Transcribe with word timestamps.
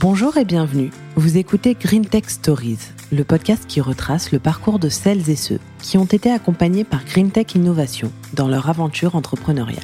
Bonjour 0.00 0.36
et 0.36 0.44
bienvenue. 0.44 0.92
Vous 1.16 1.38
écoutez 1.38 1.74
Green 1.74 2.06
Tech 2.06 2.22
Stories, 2.28 2.78
le 3.10 3.24
podcast 3.24 3.64
qui 3.66 3.80
retrace 3.80 4.30
le 4.30 4.38
parcours 4.38 4.78
de 4.78 4.88
celles 4.88 5.28
et 5.28 5.34
ceux 5.34 5.58
qui 5.80 5.98
ont 5.98 6.04
été 6.04 6.30
accompagnés 6.30 6.84
par 6.84 7.04
Green 7.04 7.32
Tech 7.32 7.56
Innovation 7.56 8.12
dans 8.32 8.46
leur 8.46 8.68
aventure 8.68 9.16
entrepreneuriale. 9.16 9.82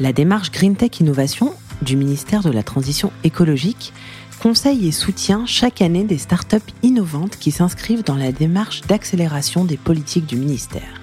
La 0.00 0.12
démarche 0.12 0.50
Green 0.50 0.76
Tech 0.76 1.00
Innovation 1.00 1.54
du 1.80 1.96
ministère 1.96 2.42
de 2.42 2.50
la 2.50 2.62
Transition 2.62 3.10
écologique 3.24 3.94
conseille 4.38 4.86
et 4.86 4.92
soutient 4.92 5.46
chaque 5.46 5.80
année 5.80 6.04
des 6.04 6.18
startups 6.18 6.58
innovantes 6.82 7.38
qui 7.38 7.52
s'inscrivent 7.52 8.04
dans 8.04 8.16
la 8.16 8.32
démarche 8.32 8.82
d'accélération 8.82 9.64
des 9.64 9.78
politiques 9.78 10.26
du 10.26 10.36
ministère. 10.36 11.01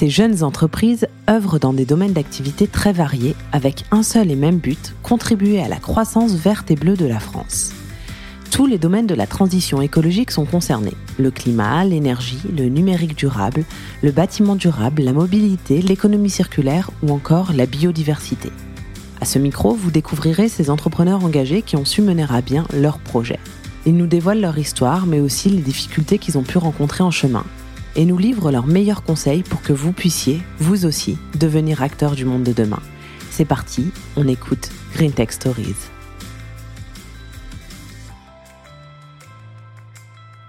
Ces 0.00 0.08
jeunes 0.08 0.42
entreprises 0.44 1.06
œuvrent 1.28 1.58
dans 1.58 1.74
des 1.74 1.84
domaines 1.84 2.14
d'activité 2.14 2.66
très 2.66 2.90
variés 2.90 3.36
avec 3.52 3.84
un 3.90 4.02
seul 4.02 4.30
et 4.30 4.34
même 4.34 4.56
but, 4.56 4.94
contribuer 5.02 5.60
à 5.60 5.68
la 5.68 5.76
croissance 5.76 6.32
verte 6.32 6.70
et 6.70 6.74
bleue 6.74 6.96
de 6.96 7.04
la 7.04 7.20
France. 7.20 7.74
Tous 8.50 8.64
les 8.64 8.78
domaines 8.78 9.06
de 9.06 9.14
la 9.14 9.26
transition 9.26 9.82
écologique 9.82 10.30
sont 10.30 10.46
concernés. 10.46 10.94
Le 11.18 11.30
climat, 11.30 11.84
l'énergie, 11.84 12.40
le 12.56 12.70
numérique 12.70 13.14
durable, 13.14 13.66
le 14.02 14.10
bâtiment 14.10 14.56
durable, 14.56 15.02
la 15.02 15.12
mobilité, 15.12 15.82
l'économie 15.82 16.30
circulaire 16.30 16.90
ou 17.02 17.12
encore 17.12 17.52
la 17.52 17.66
biodiversité. 17.66 18.50
À 19.20 19.26
ce 19.26 19.38
micro, 19.38 19.74
vous 19.74 19.90
découvrirez 19.90 20.48
ces 20.48 20.70
entrepreneurs 20.70 21.26
engagés 21.26 21.60
qui 21.60 21.76
ont 21.76 21.84
su 21.84 22.00
mener 22.00 22.24
à 22.30 22.40
bien 22.40 22.64
leurs 22.72 23.00
projets. 23.00 23.38
Ils 23.84 23.98
nous 23.98 24.06
dévoilent 24.06 24.40
leur 24.40 24.56
histoire, 24.56 25.04
mais 25.04 25.20
aussi 25.20 25.50
les 25.50 25.60
difficultés 25.60 26.16
qu'ils 26.16 26.38
ont 26.38 26.42
pu 26.42 26.56
rencontrer 26.56 27.04
en 27.04 27.10
chemin, 27.10 27.44
et 27.96 28.04
nous 28.04 28.18
livrent 28.18 28.50
leurs 28.50 28.66
meilleurs 28.66 29.02
conseils 29.02 29.42
pour 29.42 29.62
que 29.62 29.72
vous 29.72 29.92
puissiez, 29.92 30.40
vous 30.58 30.86
aussi, 30.86 31.18
devenir 31.38 31.82
acteur 31.82 32.12
du 32.12 32.24
monde 32.24 32.42
de 32.42 32.52
demain. 32.52 32.80
C'est 33.30 33.44
parti, 33.44 33.90
on 34.16 34.28
écoute 34.28 34.70
Green 34.94 35.12
Tech 35.12 35.30
Stories. 35.30 35.90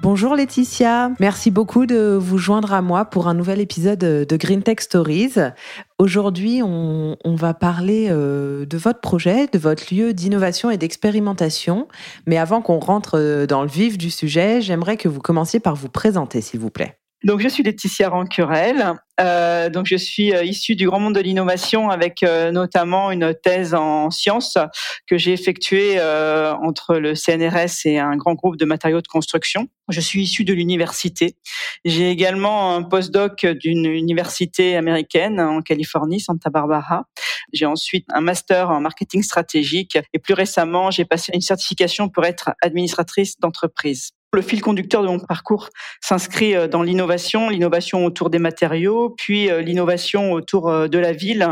Bonjour 0.01 0.35
Laetitia, 0.35 1.11
merci 1.19 1.51
beaucoup 1.51 1.85
de 1.85 2.17
vous 2.19 2.39
joindre 2.39 2.73
à 2.73 2.81
moi 2.81 3.05
pour 3.05 3.27
un 3.27 3.35
nouvel 3.35 3.61
épisode 3.61 3.99
de 3.99 4.35
Green 4.35 4.63
Tech 4.63 4.79
Stories. 4.79 5.35
Aujourd'hui, 5.99 6.63
on, 6.63 7.15
va 7.35 7.53
parler 7.53 8.07
euh, 8.09 8.65
de 8.65 8.77
votre 8.79 8.99
projet, 8.99 9.45
de 9.45 9.59
votre 9.59 9.93
lieu 9.93 10.13
d'innovation 10.13 10.71
et 10.71 10.77
d'expérimentation. 10.77 11.87
Mais 12.25 12.39
avant 12.39 12.63
qu'on 12.63 12.79
rentre 12.79 13.19
euh, 13.19 13.45
dans 13.45 13.61
le 13.61 13.69
vif 13.69 13.99
du 13.99 14.09
sujet, 14.09 14.59
j'aimerais 14.59 14.97
que 14.97 15.07
vous 15.07 15.21
commenciez 15.21 15.59
par 15.59 15.75
vous 15.75 15.89
présenter, 15.89 16.41
s'il 16.41 16.59
vous 16.59 16.71
plaît. 16.71 17.00
Donc, 17.23 17.39
je 17.39 17.47
suis 17.47 17.61
Laetitia 17.61 18.09
Rancurel. 18.09 18.95
Euh, 19.19 19.69
donc, 19.69 19.85
je 19.85 19.95
suis 19.95 20.33
euh, 20.33 20.43
issue 20.43 20.75
du 20.75 20.87
grand 20.87 20.99
monde 20.99 21.13
de 21.13 21.19
l'innovation 21.19 21.91
avec 21.91 22.23
euh, 22.23 22.51
notamment 22.51 23.11
une 23.11 23.35
thèse 23.35 23.75
en 23.75 24.09
sciences 24.09 24.57
que 25.05 25.19
j'ai 25.19 25.31
effectuée 25.31 25.99
euh, 25.99 26.55
entre 26.55 26.95
le 26.95 27.13
CNRS 27.13 27.85
et 27.85 27.99
un 27.99 28.15
grand 28.17 28.33
groupe 28.33 28.57
de 28.57 28.65
matériaux 28.65 29.01
de 29.01 29.07
construction. 29.07 29.67
Je 29.89 30.01
suis 30.01 30.23
issue 30.23 30.45
de 30.45 30.53
l'université. 30.53 31.35
J'ai 31.85 32.09
également 32.09 32.75
un 32.75 32.81
postdoc 32.81 33.45
d'une 33.45 33.85
université 33.85 34.75
américaine 34.75 35.39
en 35.39 35.61
Californie, 35.61 36.21
Santa 36.21 36.49
Barbara. 36.49 37.05
J'ai 37.53 37.67
ensuite 37.67 38.05
un 38.11 38.21
master 38.21 38.71
en 38.71 38.81
marketing 38.81 39.21
stratégique 39.21 39.99
et 40.13 40.19
plus 40.19 40.33
récemment, 40.33 40.89
j'ai 40.89 41.05
passé 41.05 41.31
une 41.35 41.41
certification 41.41 42.09
pour 42.09 42.25
être 42.25 42.51
administratrice 42.61 43.39
d'entreprise. 43.39 44.11
Le 44.33 44.41
fil 44.41 44.61
conducteur 44.61 45.01
de 45.01 45.07
mon 45.07 45.19
parcours 45.19 45.67
s'inscrit 45.99 46.55
euh, 46.55 46.69
dans 46.69 46.83
l'innovation, 46.83 47.49
l'innovation 47.49 48.05
autour 48.05 48.29
des 48.29 48.39
matériaux, 48.39 49.13
puis 49.17 49.51
euh, 49.51 49.59
l'innovation 49.59 50.31
autour 50.31 50.69
euh, 50.69 50.87
de 50.87 50.97
la 50.97 51.11
ville 51.11 51.47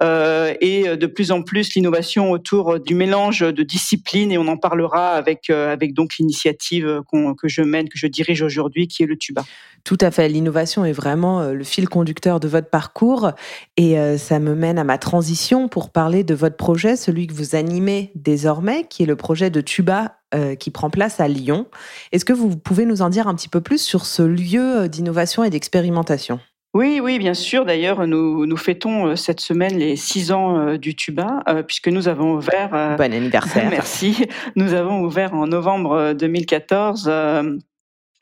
et 0.00 0.96
de 0.96 1.06
plus 1.06 1.30
en 1.32 1.42
plus 1.42 1.74
l'innovation 1.74 2.30
autour 2.30 2.80
du 2.80 2.94
mélange 2.94 3.40
de 3.40 3.62
disciplines 3.62 4.32
et 4.32 4.38
on 4.38 4.48
en 4.48 4.56
parlera 4.56 5.10
avec 5.10 5.50
avec 5.50 5.92
donc 5.94 6.16
l'initiative 6.18 7.02
que 7.12 7.48
je 7.48 7.62
mène, 7.62 7.88
que 7.88 7.98
je 7.98 8.06
dirige 8.06 8.42
aujourd'hui, 8.42 8.88
qui 8.88 9.02
est 9.02 9.06
le 9.06 9.16
Tuba. 9.16 9.44
Tout 9.84 9.98
à 10.00 10.10
fait, 10.10 10.28
l'innovation 10.28 10.84
est 10.84 10.92
vraiment 10.92 11.42
le 11.44 11.64
fil 11.64 11.88
conducteur 11.88 12.40
de 12.40 12.48
votre 12.48 12.70
parcours 12.70 13.32
et 13.76 13.96
ça 14.18 14.38
me 14.38 14.54
mène 14.54 14.78
à 14.78 14.84
ma 14.84 14.98
transition 14.98 15.68
pour 15.68 15.90
parler 15.90 16.24
de 16.24 16.34
votre 16.34 16.56
projet, 16.56 16.96
celui 16.96 17.26
que 17.26 17.34
vous 17.34 17.54
animez 17.54 18.10
désormais, 18.14 18.86
qui 18.88 19.02
est 19.02 19.06
le 19.06 19.16
projet 19.16 19.50
de 19.50 19.60
Tuba 19.60 20.19
euh, 20.34 20.54
qui 20.54 20.70
prend 20.70 20.90
place 20.90 21.20
à 21.20 21.28
Lyon. 21.28 21.66
Est-ce 22.12 22.24
que 22.24 22.32
vous 22.32 22.56
pouvez 22.56 22.86
nous 22.86 23.02
en 23.02 23.08
dire 23.08 23.28
un 23.28 23.34
petit 23.34 23.48
peu 23.48 23.60
plus 23.60 23.82
sur 23.82 24.06
ce 24.06 24.22
lieu 24.22 24.88
d'innovation 24.88 25.44
et 25.44 25.50
d'expérimentation? 25.50 26.40
Oui, 26.72 27.00
oui, 27.02 27.18
bien 27.18 27.34
sûr. 27.34 27.64
D'ailleurs, 27.64 28.06
nous, 28.06 28.46
nous 28.46 28.56
fêtons 28.56 29.08
euh, 29.08 29.16
cette 29.16 29.40
semaine 29.40 29.76
les 29.76 29.96
six 29.96 30.30
ans 30.30 30.56
euh, 30.56 30.76
du 30.76 30.94
tuba, 30.94 31.42
puisque 31.66 31.88
nous 31.88 32.06
avons 32.06 32.34
ouvert. 32.34 32.96
bon 32.96 33.12
anniversaire. 33.12 33.66
merci. 33.70 34.26
Nous 34.56 34.74
avons 34.74 35.00
ouvert 35.00 35.34
en 35.34 35.46
novembre 35.46 36.12
2014 36.12 37.10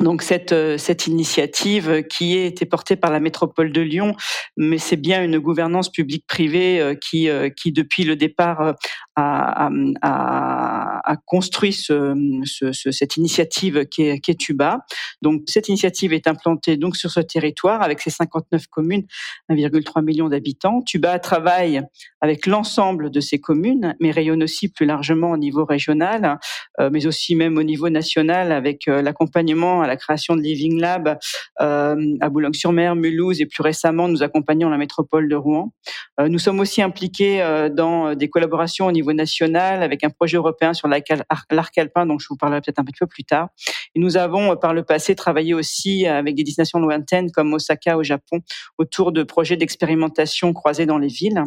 donc 0.00 0.22
cette 0.22 0.54
cette 0.78 1.06
initiative 1.06 2.04
qui 2.09 2.38
a 2.38 2.44
été 2.44 2.66
portée 2.66 2.97
par 2.97 3.10
la 3.10 3.20
métropole 3.20 3.72
de 3.72 3.81
Lyon, 3.81 4.14
mais 4.56 4.78
c'est 4.78 4.97
bien 4.97 5.22
une 5.25 5.38
gouvernance 5.38 5.91
publique-privée 5.91 6.97
qui 7.00 7.28
qui 7.56 7.72
depuis 7.72 8.04
le 8.04 8.16
départ 8.16 8.75
a, 9.16 9.70
a, 10.03 11.10
a 11.10 11.16
construit 11.26 11.72
ce, 11.72 12.14
ce, 12.44 12.72
cette 12.72 13.16
initiative 13.16 13.87
qui 13.87 14.03
est, 14.03 14.20
qui 14.20 14.31
est 14.31 14.38
Tuba. 14.38 14.81
Donc 15.22 15.42
cette 15.47 15.69
initiative 15.69 16.12
est 16.12 16.26
implantée 16.26 16.76
donc 16.76 16.97
sur 16.97 17.10
ce 17.10 17.20
territoire 17.20 17.82
avec 17.82 18.00
ses 18.00 18.10
59 18.10 18.66
communes, 18.69 19.04
1,3 19.50 20.04
million 20.04 20.28
d'habitants. 20.28 20.82
Tuba 20.82 21.19
travaille 21.19 21.82
avec 22.20 22.47
l'ensemble 22.47 23.10
de 23.10 23.20
ces 23.20 23.41
communes, 23.41 23.97
mais 24.00 24.10
rayonne 24.10 24.42
aussi 24.42 24.69
plus 24.69 24.87
largement 24.87 25.31
au 25.31 25.37
niveau 25.37 25.64
régional, 25.64 26.38
euh, 26.81 26.91
mais 26.92 27.06
aussi 27.06 27.34
même 27.34 27.56
au 27.58 27.62
niveau 27.62 27.88
national 27.88 28.53
avec 28.53 28.88
euh, 28.88 29.03
l'accompagnement 29.03 29.82
la 29.88 29.97
création 29.97 30.37
de 30.37 30.43
Living 30.43 30.81
Lab 30.81 31.19
euh, 31.60 32.16
à 32.21 32.28
Boulogne-sur-Mer, 32.28 32.94
Mulhouse 32.94 33.41
et 33.41 33.47
plus 33.47 33.62
récemment 33.62 34.09
nous 34.09 34.22
accompagnons 34.22 34.69
la 34.69 34.78
métropole 34.78 35.28
de 35.28 35.34
Rouen. 35.34 35.72
nous 36.19 36.38
sommes 36.38 36.60
aussi 36.60 36.82
impliqués 36.82 37.43
dans 37.75 38.15
des 38.15 38.28
collaborations 38.28 38.87
au 38.87 38.93
niveau 38.93 39.12
national 39.12 39.82
avec 39.82 40.04
un 40.04 40.10
projet 40.10 40.37
européen 40.37 40.75
sur 40.75 40.88
l'arc 40.88 41.78
alpin, 41.78 42.06
dont 42.06 42.19
je 42.19 42.26
vous 42.28 42.37
parlerai 42.37 42.60
peut-être 42.60 42.78
un 42.78 42.84
petit 42.84 42.99
peu 42.99 43.06
plus 43.06 43.25
tard. 43.25 43.49
Et 43.94 44.00
nous 44.00 44.16
avons 44.16 44.53
euh, 44.53 44.56
par 44.56 44.75
le 44.75 44.82
passé 44.82 45.15
travaillé 45.15 45.54
aussi 45.54 46.06
avec 46.06 46.34
des 46.34 46.44
destinations 46.44 46.78
lointaines 46.78 47.31
comme 47.31 47.53
Osaka 47.53 47.97
au 47.97 48.03
Japon 48.03 48.41
autour 48.78 49.12
de 49.12 49.22
projets 49.22 49.56
d'expérimentation 49.56 50.53
croisés 50.53 50.87
dans 50.87 50.99
les 50.99 51.09
villes. 51.09 51.43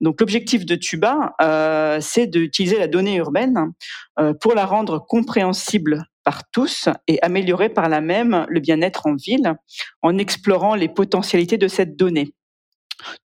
Donc 0.00 0.20
l'objectif 0.20 0.66
de 0.66 0.74
Tuba, 0.74 1.34
euh, 1.40 1.98
c'est 2.00 2.26
d'utiliser 2.26 2.78
la 2.78 2.88
donnée 2.88 3.16
urbaine 3.16 3.72
euh, 4.18 4.34
pour 4.34 4.54
la 4.54 4.66
rendre 4.66 4.98
compréhensible 4.98 6.04
par 6.26 6.42
tous 6.50 6.88
et 7.06 7.22
améliorer 7.22 7.68
par 7.68 7.88
la 7.88 8.00
même 8.00 8.46
le 8.48 8.58
bien-être 8.58 9.06
en 9.06 9.14
ville 9.14 9.54
en 10.02 10.18
explorant 10.18 10.74
les 10.74 10.88
potentialités 10.88 11.56
de 11.56 11.68
cette 11.68 11.96
donnée. 11.96 12.34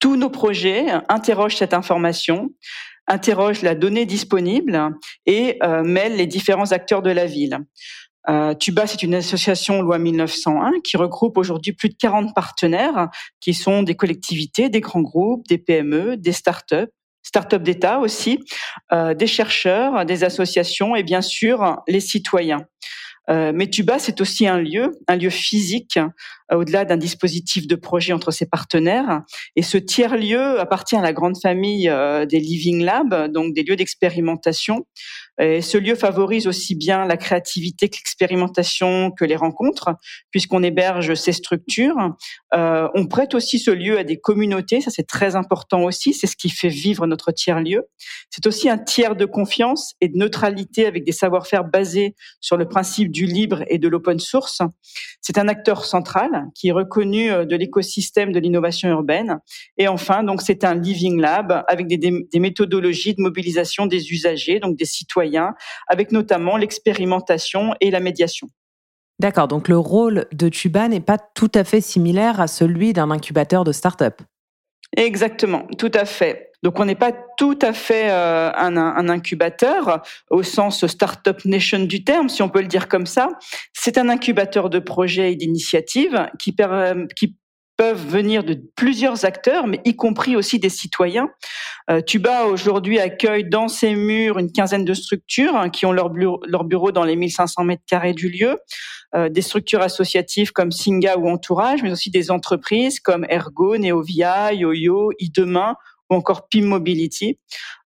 Tous 0.00 0.16
nos 0.16 0.30
projets 0.30 0.86
interrogent 1.10 1.56
cette 1.56 1.74
information, 1.74 2.54
interroge 3.06 3.60
la 3.60 3.74
donnée 3.74 4.06
disponible 4.06 4.94
et 5.26 5.58
euh, 5.62 5.82
mêle 5.82 6.16
les 6.16 6.26
différents 6.26 6.72
acteurs 6.72 7.02
de 7.02 7.10
la 7.10 7.26
ville. 7.26 7.58
Euh, 8.30 8.54
Tuba, 8.54 8.86
c'est 8.86 9.02
une 9.02 9.14
association 9.14 9.82
loi 9.82 9.98
1901 9.98 10.80
qui 10.82 10.96
regroupe 10.96 11.36
aujourd'hui 11.36 11.74
plus 11.74 11.90
de 11.90 11.96
40 12.00 12.34
partenaires 12.34 13.10
qui 13.40 13.52
sont 13.52 13.82
des 13.82 13.94
collectivités, 13.94 14.70
des 14.70 14.80
grands 14.80 15.02
groupes, 15.02 15.46
des 15.48 15.58
PME, 15.58 16.16
des 16.16 16.32
start-up, 16.32 16.88
start-up 17.26 17.62
d'État 17.62 17.98
aussi, 17.98 18.38
euh, 18.92 19.12
des 19.14 19.26
chercheurs, 19.26 20.06
des 20.06 20.22
associations 20.22 20.94
et 20.94 21.02
bien 21.02 21.20
sûr 21.20 21.82
les 21.88 22.00
citoyens. 22.00 22.66
Euh, 23.28 23.52
mais 23.54 23.68
Tuba, 23.68 23.98
c'est 23.98 24.20
aussi 24.20 24.46
un 24.46 24.58
lieu, 24.58 24.92
un 25.08 25.16
lieu 25.16 25.30
physique, 25.30 25.98
euh, 26.52 26.56
au-delà 26.56 26.84
d'un 26.84 26.96
dispositif 26.96 27.66
de 27.66 27.74
projet 27.74 28.12
entre 28.12 28.30
ses 28.30 28.46
partenaires. 28.46 29.22
Et 29.56 29.62
ce 29.62 29.78
tiers-lieu 29.78 30.60
appartient 30.60 30.96
à 30.96 31.02
la 31.02 31.12
grande 31.12 31.36
famille 31.40 31.88
euh, 31.88 32.24
des 32.24 32.38
Living 32.38 32.84
Labs, 32.84 33.32
donc 33.32 33.52
des 33.52 33.64
lieux 33.64 33.76
d'expérimentation, 33.76 34.86
et 35.38 35.60
ce 35.60 35.76
lieu 35.76 35.94
favorise 35.94 36.46
aussi 36.46 36.74
bien 36.74 37.04
la 37.04 37.16
créativité 37.16 37.88
que 37.88 37.96
l'expérimentation, 37.96 39.10
que 39.10 39.24
les 39.24 39.36
rencontres, 39.36 39.90
puisqu'on 40.30 40.62
héberge 40.62 41.14
ces 41.14 41.32
structures. 41.32 42.14
Euh, 42.54 42.88
on 42.94 43.06
prête 43.06 43.34
aussi 43.34 43.58
ce 43.58 43.70
lieu 43.70 43.98
à 43.98 44.04
des 44.04 44.18
communautés, 44.18 44.80
ça 44.80 44.90
c'est 44.90 45.06
très 45.06 45.36
important 45.36 45.82
aussi, 45.84 46.14
c'est 46.14 46.26
ce 46.26 46.36
qui 46.36 46.48
fait 46.48 46.68
vivre 46.68 47.06
notre 47.06 47.32
tiers-lieu. 47.32 47.84
C'est 48.30 48.46
aussi 48.46 48.70
un 48.70 48.78
tiers 48.78 49.14
de 49.14 49.26
confiance 49.26 49.94
et 50.00 50.08
de 50.08 50.16
neutralité 50.16 50.86
avec 50.86 51.04
des 51.04 51.12
savoir-faire 51.12 51.64
basés 51.64 52.14
sur 52.40 52.56
le 52.56 52.66
principe 52.66 53.10
du 53.10 53.26
libre 53.26 53.62
et 53.68 53.78
de 53.78 53.88
l'open 53.88 54.18
source. 54.18 54.62
C'est 55.20 55.38
un 55.38 55.48
acteur 55.48 55.84
central 55.84 56.46
qui 56.54 56.68
est 56.68 56.72
reconnu 56.72 57.30
euh, 57.30 57.44
de 57.44 57.56
l'écosystème 57.56 58.32
de 58.32 58.38
l'innovation 58.38 58.88
urbaine. 58.88 59.38
Et 59.76 59.88
enfin, 59.88 60.22
donc 60.22 60.40
c'est 60.40 60.64
un 60.64 60.74
living 60.74 61.20
lab 61.20 61.64
avec 61.68 61.88
des 61.88 62.40
méthodologies 62.40 63.14
de 63.14 63.22
mobilisation 63.22 63.86
des 63.86 64.12
usagers, 64.12 64.60
donc 64.60 64.76
des 64.76 64.84
citoyens 64.84 65.25
avec 65.88 66.12
notamment 66.12 66.56
l'expérimentation 66.56 67.74
et 67.80 67.90
la 67.90 68.00
médiation. 68.00 68.48
D'accord, 69.18 69.48
donc 69.48 69.68
le 69.68 69.78
rôle 69.78 70.26
de 70.32 70.48
Tuba 70.48 70.88
n'est 70.88 71.00
pas 71.00 71.18
tout 71.18 71.50
à 71.54 71.64
fait 71.64 71.80
similaire 71.80 72.40
à 72.40 72.46
celui 72.46 72.92
d'un 72.92 73.10
incubateur 73.10 73.64
de 73.64 73.72
start-up. 73.72 74.20
Exactement, 74.96 75.66
tout 75.78 75.90
à 75.94 76.04
fait. 76.04 76.52
Donc 76.62 76.80
on 76.80 76.84
n'est 76.84 76.94
pas 76.94 77.12
tout 77.36 77.58
à 77.62 77.72
fait 77.72 78.10
euh, 78.10 78.50
un, 78.54 78.76
un, 78.76 79.08
incubateur 79.08 80.02
au 80.30 80.42
sens 80.42 80.86
startup 80.86 81.44
nation 81.44 81.80
du 81.80 82.04
terme, 82.04 82.28
si 82.28 82.42
on 82.42 82.48
peut 82.48 82.60
le 82.60 82.66
dire 82.66 82.88
comme 82.88 83.06
ça. 83.06 83.28
C'est 83.72 83.98
un 83.98 84.08
incubateur 84.08 84.70
de 84.70 84.78
projets 84.78 85.32
et 85.32 85.36
d'initiatives 85.36 86.28
qui, 86.38 86.54
qui 87.14 87.36
peuvent 87.76 88.06
venir 88.06 88.42
de 88.42 88.60
plusieurs 88.74 89.24
acteurs, 89.24 89.66
mais 89.66 89.80
y 89.84 89.96
compris 89.96 90.36
aussi 90.36 90.58
des 90.58 90.68
citoyens. 90.68 91.30
Euh, 91.90 92.00
Tuba 92.00 92.46
aujourd'hui 92.46 92.98
accueille 92.98 93.48
dans 93.48 93.68
ses 93.68 93.94
murs 93.94 94.38
une 94.38 94.50
quinzaine 94.50 94.84
de 94.84 94.94
structures 94.94 95.56
hein, 95.56 95.68
qui 95.68 95.86
ont 95.86 95.92
leur 95.92 96.10
bureau, 96.10 96.40
leur 96.46 96.64
bureau 96.64 96.92
dans 96.92 97.04
les 97.04 97.16
1500 97.16 97.64
mètres 97.64 97.82
carrés 97.86 98.14
du 98.14 98.28
lieu, 98.28 98.56
euh, 99.14 99.28
des 99.28 99.42
structures 99.42 99.82
associatives 99.82 100.52
comme 100.52 100.72
Singa 100.72 101.16
ou 101.18 101.28
Entourage, 101.28 101.82
mais 101.82 101.92
aussi 101.92 102.10
des 102.10 102.30
entreprises 102.30 103.00
comme 103.00 103.26
Ergo, 103.28 103.76
Neovia, 103.76 104.52
YoYo, 104.52 105.12
iDemain 105.18 105.76
ou 106.10 106.14
encore 106.14 106.48
PIM 106.48 106.62
Mobility. 106.62 107.38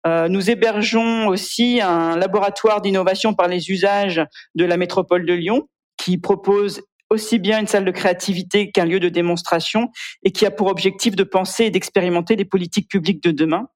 Euh, 0.07 0.29
nous 0.29 0.51
hébergeons 0.51 1.29
aussi 1.29 1.81
un 1.81 2.17
laboratoire 2.17 2.81
d'innovation 2.81 3.35
par 3.35 3.49
les 3.49 3.71
usages 3.71 4.23
de 4.55 4.65
la 4.65 4.77
métropole 4.77 5.27
de 5.27 5.33
Lyon 5.33 5.69
qui 5.97 6.17
propose 6.17 6.81
aussi 7.11 7.39
bien 7.39 7.61
une 7.61 7.67
salle 7.67 7.85
de 7.85 7.91
créativité 7.91 8.71
qu'un 8.71 8.85
lieu 8.85 9.01
de 9.01 9.09
démonstration 9.09 9.91
et 10.23 10.31
qui 10.31 10.47
a 10.47 10.51
pour 10.51 10.69
objectif 10.69 11.17
de 11.17 11.25
penser 11.25 11.65
et 11.65 11.71
d'expérimenter 11.71 12.37
les 12.37 12.45
politiques 12.45 12.89
publiques 12.89 13.23
de 13.23 13.33
demain. 13.33 13.69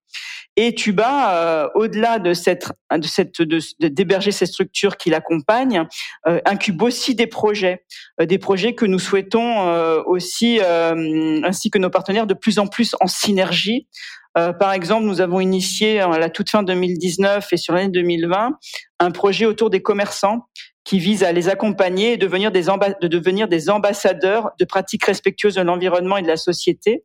Et 0.57 0.75
Tuba, 0.75 1.35
euh, 1.35 1.69
au-delà 1.75 2.21
de 2.21 2.33
cette, 2.33 2.69
de 2.97 3.07
cette, 3.07 3.43
d'héberger 3.81 4.31
ces 4.31 4.47
structures 4.47 4.97
qui 4.97 5.11
l'accompagnent, 5.11 5.89
euh, 6.29 6.41
incube 6.45 6.81
aussi 6.83 7.17
des 7.17 7.27
projets, 7.27 7.85
euh, 8.21 8.27
des 8.27 8.39
projets 8.39 8.75
que 8.75 8.85
nous 8.85 9.01
souhaitons 9.01 9.67
euh, 9.67 10.01
aussi, 10.07 10.61
ainsi 10.61 11.71
que 11.71 11.79
nos 11.79 11.91
partenaires, 11.91 12.29
de 12.29 12.35
plus 12.35 12.61
en 12.61 12.69
plus 12.69 12.95
en 13.01 13.09
synergie. 13.09 13.89
Par 14.35 14.73
exemple, 14.73 15.05
nous 15.05 15.21
avons 15.21 15.41
initié 15.41 16.01
à 16.01 16.19
la 16.19 16.29
toute 16.29 16.51
fin 16.51 16.63
2019 16.63 17.53
et 17.53 17.57
sur 17.57 17.75
l'année 17.75 17.91
2020 17.91 18.59
un 19.01 19.11
projet 19.11 19.47
autour 19.47 19.71
des 19.71 19.83
commerçants 19.83 20.49
qui 20.85 20.99
vise 20.99 21.25
à 21.25 21.33
les 21.33 21.49
accompagner 21.49 22.13
et 22.13 22.17
devenir 22.17 22.51
des 22.51 22.65
de 22.65 23.09
devenir 23.09 23.49
des 23.49 23.71
ambassadeurs 23.71 24.51
de 24.59 24.65
pratiques 24.65 25.05
respectueuses 25.05 25.55
de 25.55 25.63
l'environnement 25.63 26.17
et 26.17 26.23
de 26.23 26.29
la 26.29 26.37
société 26.37 27.05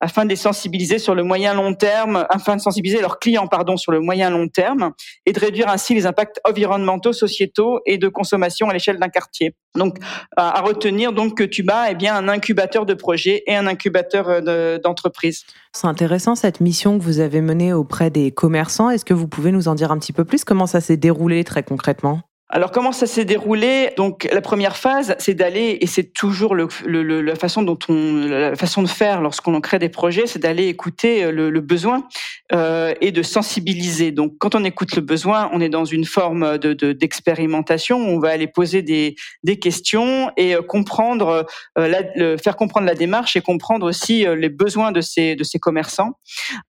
afin 0.00 0.24
de 0.24 0.34
sensibiliser 0.34 0.98
sur 0.98 1.14
le 1.14 1.22
moyen 1.22 1.54
long 1.54 1.74
terme, 1.74 2.26
afin 2.30 2.56
de 2.56 2.60
sensibiliser 2.60 3.00
leurs 3.00 3.18
clients 3.18 3.46
pardon 3.46 3.76
sur 3.76 3.92
le 3.92 4.00
moyen 4.00 4.30
long 4.30 4.48
terme 4.48 4.92
et 5.26 5.32
de 5.32 5.40
réduire 5.40 5.68
ainsi 5.68 5.94
les 5.94 6.06
impacts 6.06 6.40
environnementaux, 6.44 7.12
sociétaux 7.12 7.80
et 7.86 7.98
de 7.98 8.08
consommation 8.08 8.68
à 8.68 8.72
l'échelle 8.72 8.98
d'un 8.98 9.08
quartier. 9.08 9.54
Donc 9.76 9.98
à 10.36 10.60
retenir 10.60 11.12
donc 11.12 11.36
que 11.36 11.44
Tuba 11.44 11.90
est 11.90 11.94
bien 11.94 12.14
un 12.14 12.28
incubateur 12.28 12.86
de 12.86 12.94
projets 12.94 13.42
et 13.46 13.56
un 13.56 13.66
incubateur 13.66 14.28
euh, 14.28 14.78
d'entreprises. 14.78 15.44
C'est 15.72 15.86
intéressant 15.86 16.34
cette 16.34 16.60
mission 16.60 16.98
que 16.98 17.02
vous 17.02 17.18
avez 17.18 17.40
menée 17.40 17.72
auprès 17.72 18.10
des 18.10 18.30
commerçants. 18.30 18.90
Est-ce 18.90 19.04
que 19.04 19.14
vous 19.14 19.26
pouvez 19.26 19.50
nous 19.50 19.68
en 19.68 19.74
dire 19.74 19.90
un 19.90 19.98
petit 19.98 20.12
peu 20.12 20.24
plus? 20.24 20.44
Comment 20.44 20.66
ça 20.66 20.80
s'est 20.80 20.96
déroulé 20.96 21.42
très 21.44 21.62
concrètement? 21.62 22.22
Alors 22.50 22.70
comment 22.70 22.92
ça 22.92 23.06
s'est 23.06 23.24
déroulé? 23.24 23.90
Donc 23.96 24.28
la 24.30 24.42
première 24.42 24.76
phase, 24.76 25.16
c'est 25.18 25.34
d'aller 25.34 25.78
et 25.80 25.86
c'est 25.86 26.12
toujours 26.12 26.54
la 26.54 27.36
façon 27.36 27.62
dont 27.62 27.78
on 27.88 28.26
la 28.26 28.54
façon 28.54 28.82
de 28.82 28.88
faire 28.88 29.22
lorsqu'on 29.22 29.60
crée 29.60 29.78
des 29.78 29.88
projets, 29.88 30.26
c'est 30.26 30.38
d'aller 30.38 30.68
écouter 30.68 31.32
le, 31.32 31.48
le 31.48 31.60
besoin 31.60 32.06
euh, 32.52 32.92
et 33.00 33.12
de 33.12 33.22
sensibiliser. 33.22 34.12
Donc 34.12 34.34
quand 34.38 34.54
on 34.54 34.62
écoute 34.62 34.94
le 34.94 35.00
besoin, 35.00 35.50
on 35.54 35.60
est 35.60 35.70
dans 35.70 35.86
une 35.86 36.04
forme 36.04 36.58
de 36.58 36.92
d'expérimentation. 36.92 37.96
on 37.96 38.20
va 38.20 38.28
aller 38.28 38.46
poser 38.46 38.82
des 38.82 39.16
des 39.42 39.58
questions 39.58 40.30
et 40.36 40.54
euh, 40.54 40.60
comprendre, 40.60 41.46
euh, 41.78 42.36
faire 42.36 42.56
comprendre 42.56 42.86
la 42.86 42.94
démarche 42.94 43.36
et 43.36 43.40
comprendre 43.40 43.88
aussi 43.88 44.26
euh, 44.26 44.36
les 44.36 44.50
besoins 44.50 44.92
de 44.92 45.00
ces 45.00 45.34
de 45.34 45.44
ces 45.44 45.58
commerçants. 45.58 46.18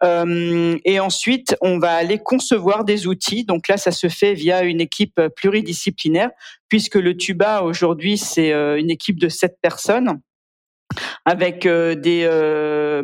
Euh, 0.04 0.78
et 0.86 1.02
ensuite, 1.02 1.58
on 1.62 1.80
va 1.80 1.94
aller 1.96 2.18
concevoir 2.18 2.86
des 2.86 3.08
outils. 3.08 3.44
Donc 3.44 3.68
là, 3.68 3.76
ça 3.76 3.92
se 3.92 4.08
fait 4.08 4.34
via 4.34 4.64
une 4.64 4.80
équipe 4.80 5.20
pluridisciplinaire 5.36 5.65
disciplinaire, 5.66 6.30
puisque 6.70 6.96
le 6.96 7.18
tuba 7.18 7.64
aujourd'hui 7.64 8.18
c'est 8.18 8.54
euh, 8.54 8.80
une 8.80 8.90
équipe 8.90 9.20
de 9.20 9.30
sept 9.30 9.58
personnes 9.62 10.20
avec 11.26 11.66
euh, 11.66 11.96
des 11.96 12.28
euh, 12.30 13.02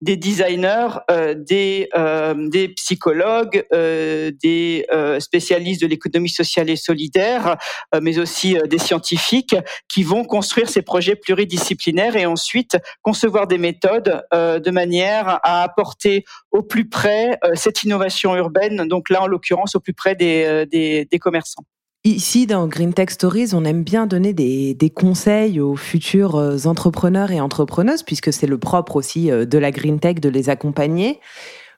des 0.00 0.16
designers, 0.16 1.00
des 1.36 2.68
psychologues, 2.76 3.64
des 3.72 4.86
spécialistes 5.18 5.82
de 5.82 5.86
l'économie 5.86 6.28
sociale 6.28 6.70
et 6.70 6.76
solidaire, 6.76 7.56
mais 8.00 8.18
aussi 8.18 8.56
des 8.68 8.78
scientifiques 8.78 9.56
qui 9.88 10.02
vont 10.02 10.24
construire 10.24 10.68
ces 10.68 10.82
projets 10.82 11.16
pluridisciplinaires 11.16 12.16
et 12.16 12.26
ensuite 12.26 12.78
concevoir 13.02 13.46
des 13.46 13.58
méthodes 13.58 14.22
de 14.32 14.70
manière 14.70 15.40
à 15.42 15.62
apporter 15.62 16.24
au 16.50 16.62
plus 16.62 16.88
près 16.88 17.38
cette 17.54 17.82
innovation 17.82 18.36
urbaine. 18.36 18.88
Donc 18.88 19.10
là, 19.10 19.22
en 19.22 19.26
l'occurrence, 19.26 19.74
au 19.74 19.80
plus 19.80 19.94
près 19.94 20.14
des 20.14 21.18
commerçants. 21.20 21.64
Ici, 22.06 22.46
dans 22.46 22.68
Green 22.68 22.94
Tech 22.94 23.10
Stories, 23.10 23.48
on 23.52 23.64
aime 23.64 23.82
bien 23.82 24.06
donner 24.06 24.32
des, 24.32 24.92
conseils 24.94 25.58
aux 25.58 25.74
futurs 25.74 26.36
euh, 26.36 26.56
entrepreneurs 26.66 27.32
et 27.32 27.40
entrepreneuses, 27.40 28.04
puisque 28.04 28.32
c'est 28.32 28.46
le 28.46 28.58
propre 28.58 28.94
aussi 28.94 29.28
euh, 29.28 29.44
de 29.44 29.58
la 29.58 29.72
Green 29.72 29.98
Tech 29.98 30.20
de 30.20 30.28
les 30.28 30.48
accompagner. 30.48 31.18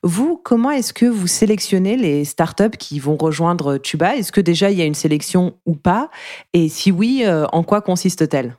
Vous, 0.02 0.36
comment 0.36 0.70
est-ce 0.70 0.92
que 0.92 1.06
vous 1.06 1.28
sélectionnez 1.28 1.96
les 1.96 2.26
startups 2.26 2.76
qui 2.78 2.98
vont 2.98 3.16
rejoindre 3.16 3.78
Tuba? 3.78 4.16
Est-ce 4.16 4.30
que 4.30 4.42
déjà 4.42 4.70
il 4.70 4.76
y 4.76 4.82
a 4.82 4.84
une 4.84 4.92
sélection 4.92 5.54
ou 5.64 5.74
pas? 5.76 6.10
Et 6.52 6.68
si 6.68 6.92
oui, 6.92 7.22
euh, 7.24 7.46
en 7.52 7.62
quoi 7.62 7.80
consiste-t-elle? 7.80 8.58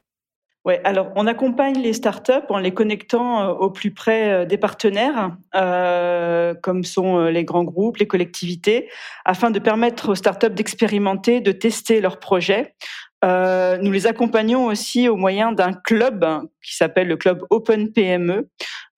Ouais, 0.65 0.81
alors 0.83 1.11
on 1.15 1.25
accompagne 1.25 1.81
les 1.81 1.93
startups 1.93 2.33
en 2.49 2.57
les 2.57 2.73
connectant 2.73 3.41
euh, 3.41 3.53
au 3.53 3.69
plus 3.69 3.91
près 3.91 4.29
euh, 4.29 4.45
des 4.45 4.57
partenaires, 4.57 5.37
euh, 5.55 6.53
comme 6.61 6.83
sont 6.83 7.25
les 7.25 7.45
grands 7.45 7.63
groupes, 7.63 7.97
les 7.97 8.07
collectivités, 8.07 8.89
afin 9.23 9.51
de 9.51 9.59
permettre 9.59 10.09
aux 10.09 10.15
startups 10.15 10.49
d'expérimenter, 10.49 11.39
de 11.39 11.53
tester 11.53 12.01
leurs 12.01 12.19
projets. 12.19 12.75
nous 13.23 13.91
les 13.91 14.05
accompagnons 14.05 14.65
aussi 14.65 15.07
au 15.07 15.15
moyen 15.15 15.53
d'un 15.53 15.73
club 15.73 16.25
qui 16.61 16.75
s'appelle 16.75 17.07
le 17.07 17.17
club 17.17 17.41
Open 17.49 17.91
PME, 17.93 18.49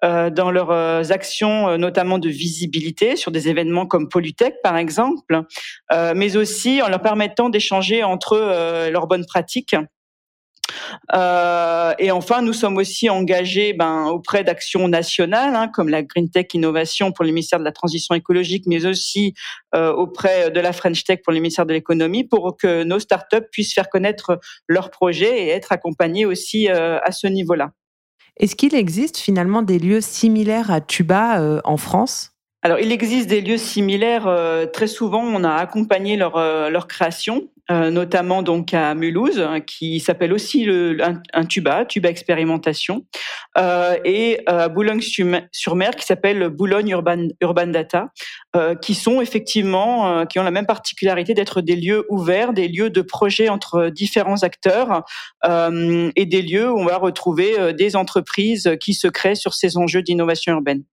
dans 0.04 0.52
leurs 0.52 1.12
actions 1.12 1.78
notamment 1.78 2.18
de 2.20 2.30
visibilité 2.30 3.16
sur 3.16 3.32
des 3.32 3.50
événements 3.50 3.86
comme 3.86 4.10
Polytech 4.10 4.56
par 4.64 4.78
exemple, 4.78 5.42
mais 6.16 6.38
aussi 6.38 6.82
en 6.82 6.90
leur 6.90 7.02
permettant 7.02 7.50
d'échanger 7.50 8.04
entre 8.04 8.36
eux 8.36 8.92
leurs 8.92 9.08
bonnes 9.08 9.26
pratiques 9.26 9.76
euh, 11.14 11.94
et 12.00 12.12
enfin, 12.12 12.42
nous 12.42 12.54
sommes 12.54 12.78
aussi 12.78 13.10
engagés 13.10 13.74
ben, 13.74 14.06
auprès 14.08 14.44
d'actions 14.44 14.88
nationales, 14.88 15.56
hein, 15.56 15.68
comme 15.68 15.90
la 15.90 16.04
Green 16.04 16.30
Tech 16.30 16.48
Innovation 16.54 17.12
pour 17.12 17.26
le 17.26 17.32
ministère 17.32 17.60
de 17.60 17.64
la 17.64 17.72
Transition 17.72 18.16
écologique, 18.16 18.66
mais 18.68 18.86
aussi 18.86 19.34
euh, 19.76 19.92
auprès 19.92 20.52
de 20.52 20.60
la 20.60 20.74
French 20.74 21.04
Tech 21.04 21.20
pour 21.24 21.34
le 21.34 21.40
ministère 21.40 21.66
de 21.66 21.74
l'économie, 21.74 22.24
pour 22.24 22.56
que 22.58 22.84
nos 22.84 23.00
startups 23.00 23.48
puissent 23.52 23.74
faire 23.74 23.90
connaître 23.90 24.40
leurs 24.68 24.92
projets 24.92 25.46
et 25.46 25.50
être 25.50 25.72
accompagnés 25.72 26.26
aussi 26.26 26.70
euh, 26.70 27.00
à 27.04 27.12
ce 27.12 27.28
niveau-là. 27.28 27.72
Est-ce 28.38 28.56
qu'il 28.56 28.76
existe 28.76 29.18
finalement 29.18 29.62
des 29.62 29.78
lieux 29.78 30.02
similaires 30.02 30.72
à 30.72 30.82
Tuba 30.82 31.62
en 31.64 31.78
France? 31.78 32.32
Alors, 32.64 32.80
il 32.80 32.92
existe 32.92 33.28
des 33.28 33.42
lieux 33.42 33.58
similaires. 33.58 34.30
très 34.72 34.86
souvent, 34.86 35.24
on 35.24 35.44
a 35.44 35.54
accompagné 35.54 36.16
leur, 36.16 36.38
leur 36.70 36.88
création. 36.88 37.50
Euh, 37.72 37.90
notamment 37.90 38.42
donc 38.42 38.74
à 38.74 38.96
Mulhouse, 38.96 39.40
hein, 39.40 39.62
qui 39.62 40.00
s'appelle 40.00 40.34
aussi 40.34 40.66
le, 40.66 40.98
un, 41.02 41.46
tuba, 41.46 41.86
tuba 41.86 42.10
expérimentation, 42.10 43.06
euh, 43.58 43.96
et 44.04 44.40
à 44.46 44.68
Boulogne-sur-Mer 44.68 45.96
qui 45.96 46.06
s'appelle 46.06 46.50
Boulogne 46.50 46.90
Urban, 46.90 47.28
Urban 47.40 47.68
Data, 47.68 48.08
euh, 48.58 48.76
qui 48.76 48.94
sont 48.94 49.22
effectivement, 49.22 50.26
qui 50.26 50.40
ont 50.40 50.44
la 50.44 50.52
même 50.52 50.66
particularité 50.66 51.34
d'être 51.34 51.62
des 51.62 51.76
lieux 51.76 52.06
ouverts, 52.10 52.52
des 52.52 52.68
lieux 52.68 52.90
de 52.90 53.02
projet 53.02 53.48
entre 53.48 53.88
différents 53.90 54.44
acteurs 54.44 55.04
et 55.46 56.26
des 56.26 56.42
lieux 56.42 56.70
où 56.72 56.80
on 56.80 56.86
va 56.86 56.98
retrouver 56.98 57.74
des 57.74 57.96
entreprises 57.96 58.76
qui 58.82 58.94
se 58.94 59.08
créent 59.08 59.36
sur 59.36 59.54
ces 59.54 59.78
enjeux 59.78 60.02
d'innovation 60.02 60.54
urbaine. 60.54 60.84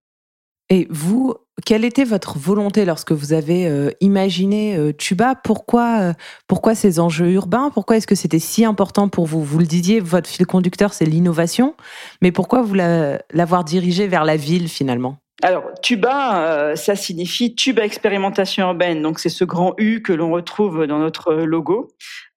Et 0.70 0.86
vous, 0.90 1.34
quelle 1.64 1.84
était 1.84 2.04
votre 2.04 2.38
volonté 2.38 2.84
lorsque 2.84 3.12
vous 3.12 3.32
avez 3.32 3.66
euh, 3.66 3.90
imaginé 4.00 4.76
euh, 4.76 4.92
Tuba? 4.92 5.34
Pourquoi, 5.34 6.00
euh, 6.00 6.12
pourquoi 6.46 6.74
ces 6.74 7.00
enjeux 7.00 7.30
urbains? 7.30 7.70
Pourquoi 7.72 7.96
est-ce 7.96 8.06
que 8.06 8.14
c'était 8.14 8.38
si 8.38 8.66
important 8.66 9.08
pour 9.08 9.26
vous? 9.26 9.42
Vous 9.42 9.58
le 9.58 9.66
disiez, 9.66 10.00
votre 10.00 10.28
fil 10.28 10.46
conducteur, 10.46 10.92
c'est 10.92 11.06
l'innovation, 11.06 11.74
mais 12.20 12.32
pourquoi 12.32 12.60
vous 12.60 12.74
l'avoir 12.74 13.64
dirigé 13.64 14.08
vers 14.08 14.24
la 14.24 14.36
ville 14.36 14.68
finalement? 14.68 15.16
Alors, 15.40 15.62
tuba, 15.82 16.74
ça 16.74 16.96
signifie 16.96 17.54
tuba 17.54 17.84
expérimentation 17.84 18.66
urbaine. 18.66 19.00
Donc, 19.02 19.20
c'est 19.20 19.28
ce 19.28 19.44
grand 19.44 19.74
U 19.78 20.02
que 20.02 20.12
l'on 20.12 20.32
retrouve 20.32 20.86
dans 20.86 20.98
notre 20.98 21.32
logo. 21.32 21.88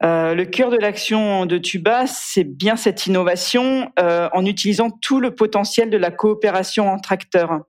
Euh, 0.04 0.34
le 0.34 0.46
cœur 0.46 0.72
de 0.72 0.78
l'action 0.78 1.46
de 1.46 1.58
Tuba, 1.58 2.08
c'est 2.08 2.44
bien 2.44 2.76
cette 2.76 3.06
innovation 3.06 3.92
euh, 4.00 4.30
en 4.34 4.46
utilisant 4.46 4.90
tout 4.90 5.20
le 5.20 5.36
potentiel 5.36 5.90
de 5.90 5.98
la 5.98 6.10
coopération 6.10 6.90
entre 6.90 7.12
acteurs. 7.12 7.60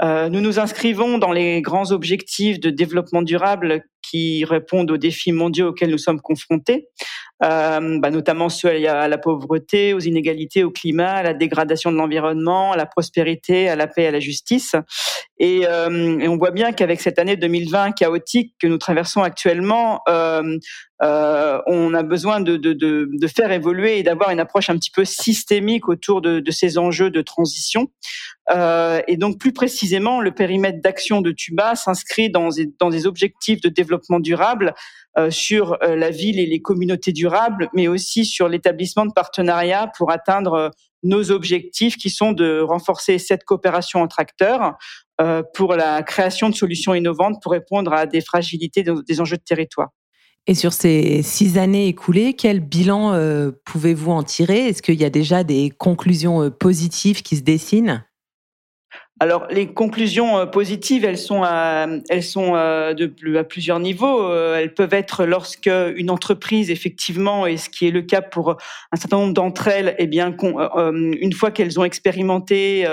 Euh, 0.00 0.28
nous 0.28 0.40
nous 0.40 0.60
inscrivons 0.60 1.18
dans 1.18 1.32
les 1.32 1.60
grands 1.60 1.90
objectifs 1.90 2.60
de 2.60 2.70
développement 2.70 3.22
durable 3.22 3.82
qui 4.02 4.44
répondent 4.44 4.90
aux 4.90 4.96
défis 4.96 5.32
mondiaux 5.32 5.68
auxquels 5.68 5.90
nous 5.90 5.98
sommes 5.98 6.20
confrontés, 6.20 6.88
euh, 7.44 7.98
bah, 7.98 8.10
notamment 8.10 8.48
ceux 8.48 8.68
à 8.86 9.08
la 9.08 9.18
pauvreté, 9.18 9.94
aux 9.94 10.00
inégalités, 10.00 10.64
au 10.64 10.70
climat, 10.70 11.12
à 11.12 11.22
la 11.22 11.34
dégradation 11.34 11.90
de 11.90 11.96
l'environnement, 11.96 12.72
à 12.72 12.76
la 12.76 12.86
prospérité, 12.86 13.68
à 13.68 13.76
la 13.76 13.86
paix, 13.86 14.06
à 14.06 14.10
la 14.10 14.20
justice. 14.20 14.74
Et, 15.44 15.66
on 15.66 16.36
voit 16.36 16.52
bien 16.52 16.72
qu'avec 16.72 17.00
cette 17.00 17.18
année 17.18 17.36
2020 17.36 17.92
chaotique 17.92 18.54
que 18.60 18.68
nous 18.68 18.78
traversons 18.78 19.22
actuellement, 19.22 20.00
on 20.08 21.94
a 21.94 22.02
besoin 22.02 22.40
de, 22.40 22.56
de, 22.56 22.72
de, 22.72 23.08
de 23.12 23.26
faire 23.26 23.50
évoluer 23.52 23.98
et 23.98 24.02
d'avoir 24.02 24.30
une 24.30 24.40
approche 24.40 24.70
un 24.70 24.76
petit 24.76 24.90
peu 24.90 25.04
systémique 25.04 25.88
autour 25.88 26.22
de, 26.22 26.42
ces 26.50 26.78
enjeux 26.78 27.10
de 27.10 27.22
transition. 27.22 27.88
Euh, 28.50 29.00
et 29.06 29.16
donc 29.16 29.38
plus 29.38 29.52
précisément, 29.52 30.20
le 30.20 30.32
périmètre 30.32 30.80
d'action 30.82 31.20
de 31.20 31.30
Tuba 31.30 31.74
s'inscrit 31.74 32.30
dans, 32.30 32.48
dans 32.80 32.90
des 32.90 33.06
objectifs 33.06 33.60
de 33.60 33.68
développement 33.68 34.20
durable 34.20 34.74
euh, 35.18 35.30
sur 35.30 35.78
euh, 35.82 35.94
la 35.94 36.10
ville 36.10 36.38
et 36.40 36.46
les 36.46 36.60
communautés 36.60 37.12
durables, 37.12 37.68
mais 37.72 37.86
aussi 37.86 38.24
sur 38.24 38.48
l'établissement 38.48 39.06
de 39.06 39.12
partenariats 39.12 39.90
pour 39.96 40.10
atteindre 40.10 40.54
euh, 40.54 40.68
nos 41.02 41.30
objectifs 41.30 41.96
qui 41.96 42.10
sont 42.10 42.32
de 42.32 42.60
renforcer 42.60 43.18
cette 43.18 43.44
coopération 43.44 44.00
entre 44.00 44.20
acteurs 44.20 44.62
euh, 44.62 44.72
pour 45.54 45.74
la 45.74 46.02
création 46.02 46.48
de 46.48 46.54
solutions 46.54 46.94
innovantes 46.94 47.42
pour 47.42 47.52
répondre 47.52 47.92
à 47.92 48.06
des 48.06 48.20
fragilités 48.20 48.82
des 48.82 49.20
enjeux 49.20 49.36
de 49.36 49.42
territoire. 49.42 49.88
Et 50.46 50.54
sur 50.54 50.72
ces 50.72 51.22
six 51.22 51.56
années 51.56 51.86
écoulées, 51.86 52.34
quel 52.34 52.60
bilan 52.60 53.12
euh, 53.12 53.52
pouvez-vous 53.64 54.10
en 54.10 54.22
tirer? 54.24 54.66
Est-ce 54.68 54.82
qu'il 54.82 55.00
y 55.00 55.04
a 55.04 55.10
déjà 55.10 55.44
des 55.44 55.70
conclusions 55.70 56.50
positives 56.50 57.22
qui 57.22 57.36
se 57.36 57.42
dessinent? 57.42 58.04
Alors 59.22 59.46
les 59.50 59.68
conclusions 59.68 60.36
euh, 60.36 60.46
positives, 60.46 61.04
elles 61.04 61.16
sont 61.16 61.44
à, 61.44 61.86
elles 62.08 62.24
sont 62.24 62.56
euh, 62.56 62.92
plusieurs 63.48 63.78
niveaux. 63.78 64.20
Euh, 64.24 64.56
elles 64.56 64.74
peuvent 64.74 64.94
être 64.94 65.26
lorsque 65.26 65.70
une 65.94 66.10
entreprise, 66.10 66.72
effectivement, 66.72 67.46
et 67.46 67.56
ce 67.56 67.70
qui 67.70 67.86
est 67.86 67.92
le 67.92 68.02
cas 68.02 68.20
pour 68.20 68.56
un 68.90 68.96
certain 68.96 69.18
nombre 69.18 69.32
d'entre 69.32 69.68
elles, 69.68 69.94
eh 69.98 70.08
bien, 70.08 70.34
une 70.82 71.32
fois 71.32 71.52
qu'elles 71.52 71.78
ont 71.78 71.84
expérimenté 71.84 72.84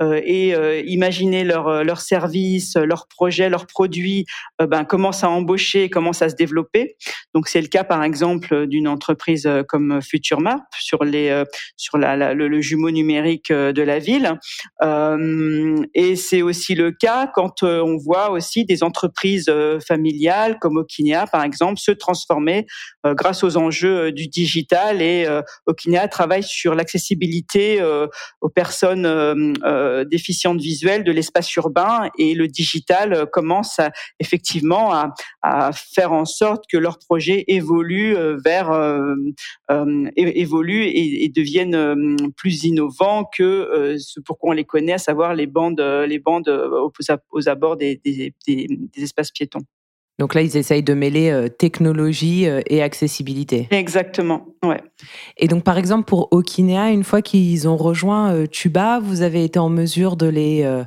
et 0.00 0.84
imaginé 0.86 1.42
leur 1.42 1.82
leur 1.82 2.00
service, 2.00 2.76
leur 2.76 3.08
projet, 3.08 3.48
leurs 3.48 3.66
produits, 3.66 4.24
ben 4.60 4.84
commencent 4.84 5.24
à 5.24 5.30
embaucher, 5.30 5.90
commencent 5.90 6.22
à 6.22 6.28
se 6.28 6.36
développer. 6.36 6.96
Donc 7.34 7.48
c'est 7.48 7.60
le 7.60 7.66
cas, 7.66 7.82
par 7.82 8.04
exemple, 8.04 8.66
d'une 8.68 8.86
entreprise 8.86 9.48
comme 9.68 10.00
FutureMap 10.00 10.62
sur 10.78 11.02
les 11.04 11.42
sur 11.76 11.98
la, 11.98 12.34
le, 12.34 12.60
jumeau 12.60 12.90
numérique 12.90 13.52
de 13.52 13.82
la 13.82 13.98
ville. 13.98 14.38
Et 15.94 16.16
c'est 16.16 16.42
aussi 16.42 16.74
le 16.74 16.92
cas 16.92 17.30
quand 17.34 17.62
euh, 17.62 17.80
on 17.82 17.96
voit 17.96 18.30
aussi 18.30 18.64
des 18.64 18.82
entreprises 18.82 19.48
euh, 19.48 19.80
familiales 19.80 20.58
comme 20.60 20.76
Okinia, 20.76 21.26
par 21.26 21.44
exemple, 21.44 21.78
se 21.78 21.92
transformer 21.92 22.66
grâce 23.04 23.42
aux 23.42 23.56
enjeux 23.56 24.12
du 24.12 24.28
digital. 24.28 25.02
Et 25.02 25.26
Okinia 25.66 26.06
travaille 26.06 26.44
sur 26.44 26.74
l'accessibilité 26.74 27.82
aux 28.40 28.48
personnes 28.48 29.54
déficientes 30.08 30.60
visuelles 30.60 31.02
de 31.02 31.10
l'espace 31.10 31.52
urbain. 31.56 32.08
Et 32.18 32.34
le 32.34 32.46
digital 32.46 33.26
commence 33.32 33.80
effectivement 34.20 34.92
à, 35.42 35.72
faire 35.72 36.12
en 36.12 36.24
sorte 36.24 36.64
que 36.70 36.76
leur 36.76 36.98
projet 36.98 37.44
évolue 37.48 38.16
vers 38.44 38.70
évolue 40.16 40.84
et, 40.84 41.24
et 41.24 41.28
devienne 41.28 42.32
plus 42.36 42.64
innovant 42.64 43.24
que 43.24 43.96
ce 43.98 44.20
pourquoi 44.20 44.50
on 44.50 44.52
les 44.52 44.64
connaît, 44.64 44.94
à 44.94 44.98
savoir 44.98 45.34
les 45.34 45.46
bandes, 45.62 45.80
euh, 45.80 46.06
les 46.06 46.18
bandes 46.18 46.48
euh, 46.48 46.88
aux, 47.30 47.48
abords 47.48 47.76
des, 47.76 48.00
espaces 48.96 49.30
piétons. 49.30 49.62
Donc 50.18 50.34
là, 50.34 50.42
ils 50.42 50.56
essayent 50.56 50.82
de 50.82 50.94
mêler 50.94 51.30
euh, 51.30 51.48
technologie 51.48 52.46
et 52.66 52.82
accessibilité. 52.82 53.66
Exactement, 53.70 54.46
ouais. 54.64 54.80
Et 55.36 55.48
donc, 55.48 55.64
par 55.64 55.78
exemple, 55.78 56.04
pour 56.04 56.28
Okinea, 56.32 56.90
une 56.90 57.04
fois 57.04 57.22
qu'ils 57.22 57.68
ont 57.68 57.76
rejoint 57.76 58.46
Tuba, 58.46 59.00
vous 59.00 59.22
avez 59.22 59.44
été 59.44 59.58
en 59.58 59.70
mesure 59.70 60.16
de 60.16 60.26
les, 60.26 60.82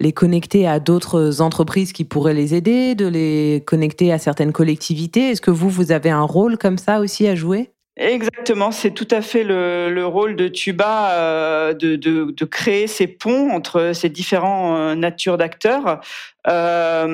les 0.00 0.12
connecter 0.12 0.66
à 0.66 0.80
d'autres 0.80 1.40
entreprises 1.40 1.92
qui 1.92 2.04
pourraient 2.04 2.34
les 2.34 2.54
aider, 2.54 2.94
de 2.94 3.06
les 3.06 3.62
connecter 3.66 4.12
à 4.12 4.18
certaines 4.18 4.52
collectivités. 4.52 5.30
Est-ce 5.30 5.40
que 5.40 5.52
vous, 5.52 5.70
vous 5.70 5.92
avez 5.92 6.10
un 6.10 6.22
rôle 6.22 6.58
comme 6.58 6.78
ça 6.78 7.00
aussi 7.00 7.28
à 7.28 7.34
jouer? 7.34 7.73
Exactement, 7.96 8.72
c'est 8.72 8.90
tout 8.90 9.06
à 9.12 9.22
fait 9.22 9.44
le, 9.44 9.88
le 9.88 10.04
rôle 10.04 10.34
de 10.34 10.48
Tuba 10.48 11.12
euh, 11.12 11.74
de, 11.74 11.94
de, 11.94 12.32
de, 12.32 12.44
créer 12.44 12.88
ces 12.88 13.06
ponts 13.06 13.50
entre 13.52 13.92
ces 13.94 14.08
différents 14.08 14.76
euh, 14.76 14.94
natures 14.96 15.36
d'acteurs. 15.38 16.00
Euh, 16.48 17.06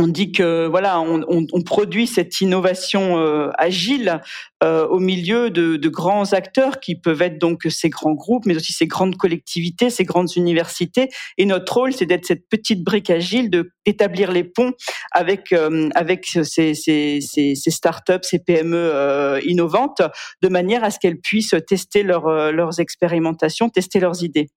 on 0.00 0.08
dit 0.08 0.32
que 0.32 0.66
voilà, 0.66 1.00
on, 1.00 1.62
produit 1.62 2.06
cette 2.06 2.40
innovation 2.40 3.18
euh, 3.18 3.50
agile 3.58 4.20
euh, 4.64 4.86
au 4.86 4.98
milieu 4.98 5.50
de, 5.50 5.88
grands 5.88 6.32
acteurs 6.32 6.80
qui 6.80 6.94
peuvent 6.94 7.20
être 7.20 7.38
donc 7.38 7.66
ces 7.68 7.90
grands 7.90 8.14
groupes, 8.14 8.46
mais 8.46 8.56
aussi 8.56 8.72
ces 8.72 8.86
grandes 8.86 9.16
collectivités, 9.16 9.90
ces 9.90 10.04
grandes 10.04 10.34
universités. 10.36 11.10
Et 11.36 11.44
notre 11.44 11.74
rôle, 11.74 11.92
c'est 11.92 12.06
d'être 12.06 12.24
cette 12.24 12.48
petite 12.48 12.82
brique 12.82 13.10
agile, 13.10 13.50
de 13.50 13.70
d'établir 13.86 14.30
les 14.30 14.44
ponts 14.44 14.72
avec 15.10 15.52
euh, 15.52 15.88
avec 15.94 16.26
ces, 16.26 16.74
ces, 16.74 17.54
startups, 17.54 18.22
ces 18.22 18.38
PME 18.38 19.40
innovantes, 19.44 20.02
de 20.42 20.48
manière 20.48 20.82
à 20.82 20.90
ce 20.90 20.98
qu'elles 20.98 21.20
puissent 21.20 21.54
tester 21.66 22.02
leur, 22.02 22.52
leurs 22.52 22.80
expérimentations, 22.80 23.68
tester 23.68 24.00
leurs 24.00 24.22
idées 24.22 24.48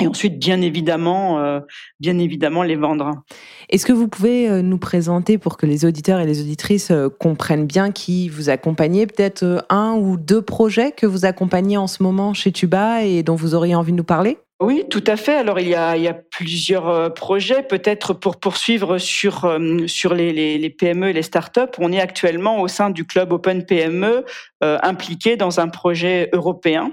et 0.00 0.06
ensuite 0.06 0.38
bien 0.38 0.60
évidemment 0.60 1.38
euh, 1.38 1.60
bien 2.00 2.18
évidemment 2.18 2.62
les 2.62 2.76
vendre. 2.76 3.22
Est-ce 3.68 3.86
que 3.86 3.92
vous 3.92 4.08
pouvez 4.08 4.48
euh, 4.48 4.62
nous 4.62 4.78
présenter 4.78 5.38
pour 5.38 5.56
que 5.56 5.66
les 5.66 5.84
auditeurs 5.84 6.20
et 6.20 6.26
les 6.26 6.40
auditrices 6.40 6.90
euh, 6.90 7.08
comprennent 7.08 7.66
bien 7.66 7.90
qui 7.90 8.28
vous 8.28 8.50
accompagnez? 8.50 9.06
Peut-être 9.06 9.64
un 9.68 9.94
ou 9.94 10.16
deux 10.16 10.42
projets 10.42 10.92
que 10.92 11.06
vous 11.06 11.24
accompagnez 11.24 11.76
en 11.76 11.86
ce 11.86 12.02
moment 12.02 12.34
chez 12.34 12.52
Tuba 12.52 13.04
et 13.04 13.22
dont 13.22 13.34
vous 13.34 13.54
auriez 13.54 13.74
envie 13.74 13.92
de 13.92 13.96
nous 13.96 14.04
parler? 14.04 14.38
Oui, 14.60 14.84
tout 14.90 15.04
à 15.06 15.16
fait. 15.16 15.36
Alors 15.36 15.60
il 15.60 15.68
y 15.68 15.74
a, 15.76 15.96
il 15.96 16.02
y 16.02 16.08
a 16.08 16.14
plusieurs 16.14 17.14
projets. 17.14 17.62
Peut-être 17.62 18.12
pour 18.12 18.38
poursuivre 18.40 18.98
sur 18.98 19.56
sur 19.86 20.14
les, 20.14 20.32
les, 20.32 20.58
les, 20.58 20.70
PME 20.70 21.10
et 21.10 21.12
les 21.12 21.22
startups, 21.22 21.60
on 21.78 21.92
est 21.92 22.00
actuellement 22.00 22.60
au 22.60 22.66
sein 22.66 22.90
du 22.90 23.04
club 23.04 23.32
Open 23.32 23.64
PME 23.64 24.24
impliqué 24.60 25.36
dans 25.36 25.60
un 25.60 25.68
projet 25.68 26.28
européen 26.32 26.92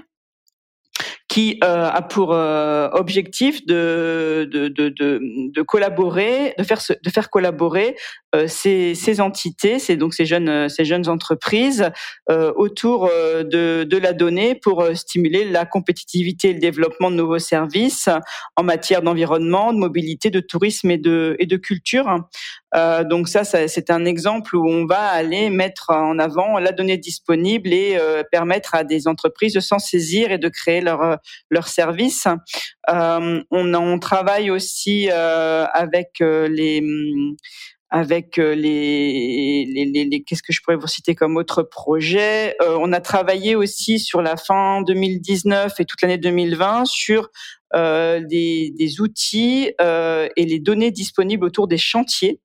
qui 1.36 1.60
euh, 1.62 1.90
a 1.90 2.00
pour 2.00 2.32
euh, 2.32 2.88
objectif 2.92 3.66
de, 3.66 4.48
de, 4.50 4.68
de, 4.68 5.62
collaborer, 5.62 6.54
de 6.56 6.64
faire, 6.64 6.80
de 6.80 7.10
faire 7.10 7.28
collaborer 7.28 7.94
euh, 8.34 8.48
ces, 8.48 8.94
ces 8.94 9.20
entités, 9.20 9.78
ces, 9.78 9.96
donc 9.96 10.14
ces 10.14 10.24
jeunes, 10.24 10.70
ces 10.70 10.86
jeunes 10.86 11.10
entreprises 11.10 11.90
autour 12.30 13.10
de, 13.10 13.98
la 13.98 14.12
donnée 14.14 14.54
pour 14.54 14.86
stimuler 14.94 15.44
la 15.44 15.66
compétitivité 15.66 16.50
et 16.50 16.52
le 16.54 16.58
développement 16.58 17.10
de 17.10 17.16
nouveaux 17.16 17.38
services 17.38 18.08
en 18.56 18.62
matière 18.62 19.02
d'environnement, 19.02 19.74
de 19.74 19.78
mobilité, 19.78 20.30
de 20.30 20.40
tourisme 20.40 20.90
et 20.90 20.98
de, 20.98 21.36
et 21.38 21.44
de 21.44 21.56
culture. 21.56 22.24
Donc 23.04 23.28
ça, 23.28 23.44
c'est 23.44 23.90
un 23.90 24.04
exemple 24.04 24.56
où 24.56 24.68
on 24.68 24.86
va 24.86 25.00
aller 25.00 25.50
mettre 25.50 25.90
en 25.90 26.18
avant 26.18 26.58
la 26.58 26.72
donnée 26.72 26.98
disponible 26.98 27.72
et 27.72 27.98
permettre 28.30 28.74
à 28.74 28.84
des 28.84 29.08
entreprises 29.08 29.54
de 29.54 29.60
s'en 29.60 29.78
saisir 29.78 30.30
et 30.30 30.38
de 30.38 30.48
créer 30.48 30.80
leur 30.80 31.18
leur 31.50 31.68
service. 31.68 32.26
Euh, 32.88 33.42
on, 33.50 33.74
on 33.74 33.98
travaille 33.98 34.50
aussi 34.50 35.10
avec 35.10 36.18
les 36.20 36.82
avec 37.90 38.36
les, 38.36 39.64
les, 39.64 39.84
les, 39.84 40.04
les 40.04 40.22
qu'est-ce 40.22 40.42
que 40.42 40.52
je 40.52 40.60
pourrais 40.62 40.76
vous 40.76 40.86
citer 40.86 41.14
comme 41.14 41.36
autre 41.36 41.62
projet? 41.62 42.56
Euh, 42.60 42.76
on 42.80 42.92
a 42.92 43.00
travaillé 43.00 43.54
aussi 43.54 43.98
sur 43.98 44.22
la 44.22 44.36
fin 44.36 44.82
2019 44.82 45.78
et 45.78 45.84
toute 45.84 46.02
l'année 46.02 46.18
2020 46.18 46.84
sur 46.86 47.30
euh, 47.74 48.20
des, 48.24 48.72
des, 48.78 49.00
outils 49.00 49.72
euh, 49.80 50.28
et 50.36 50.44
les 50.44 50.60
données 50.60 50.90
disponibles 50.90 51.44
autour 51.44 51.66
des 51.66 51.78
chantiers, 51.78 52.40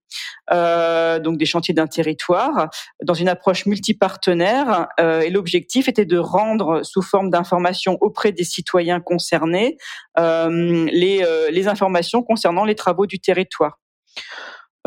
euh, 0.51 1.19
donc 1.19 1.37
des 1.37 1.45
chantiers 1.45 1.73
d'un 1.73 1.87
territoire, 1.87 2.69
dans 3.03 3.13
une 3.13 3.29
approche 3.29 3.65
multipartenaire. 3.65 4.87
Euh, 4.99 5.21
et 5.21 5.29
l'objectif 5.29 5.87
était 5.87 6.05
de 6.05 6.17
rendre 6.17 6.83
sous 6.83 7.01
forme 7.01 7.29
d'informations 7.29 7.97
auprès 8.01 8.31
des 8.31 8.43
citoyens 8.43 8.99
concernés 8.99 9.77
euh, 10.19 10.87
les, 10.91 11.23
les 11.51 11.67
informations 11.67 12.23
concernant 12.23 12.65
les 12.65 12.75
travaux 12.75 13.05
du 13.05 13.19
territoire. 13.19 13.79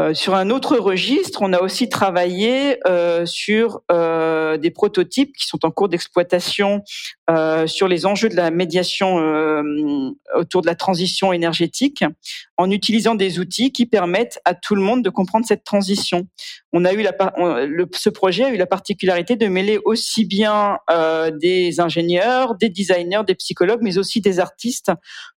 Euh, 0.00 0.12
sur 0.12 0.34
un 0.34 0.50
autre 0.50 0.76
registre, 0.76 1.40
on 1.42 1.52
a 1.52 1.60
aussi 1.60 1.88
travaillé 1.88 2.78
euh, 2.88 3.26
sur 3.26 3.82
euh, 3.92 4.56
des 4.56 4.72
prototypes 4.72 5.32
qui 5.36 5.46
sont 5.46 5.64
en 5.64 5.70
cours 5.70 5.88
d'exploitation 5.88 6.82
sur 7.66 7.88
les 7.88 8.04
enjeux 8.04 8.28
de 8.28 8.36
la 8.36 8.50
médiation 8.50 9.16
autour 10.34 10.60
de 10.60 10.66
la 10.66 10.74
transition 10.74 11.32
énergétique, 11.32 12.04
en 12.58 12.70
utilisant 12.70 13.14
des 13.14 13.38
outils 13.38 13.72
qui 13.72 13.86
permettent 13.86 14.40
à 14.44 14.54
tout 14.54 14.74
le 14.74 14.82
monde 14.82 15.02
de 15.02 15.08
comprendre 15.08 15.46
cette 15.46 15.64
transition. 15.64 16.28
On 16.74 16.84
a 16.84 16.92
eu 16.92 17.00
la, 17.00 17.12
ce 17.94 18.10
projet 18.10 18.44
a 18.44 18.50
eu 18.50 18.58
la 18.58 18.66
particularité 18.66 19.36
de 19.36 19.46
mêler 19.46 19.78
aussi 19.86 20.26
bien 20.26 20.78
des 21.40 21.80
ingénieurs, 21.80 22.56
des 22.56 22.68
designers, 22.68 23.22
des 23.26 23.34
psychologues, 23.34 23.80
mais 23.80 23.96
aussi 23.96 24.20
des 24.20 24.38
artistes 24.38 24.92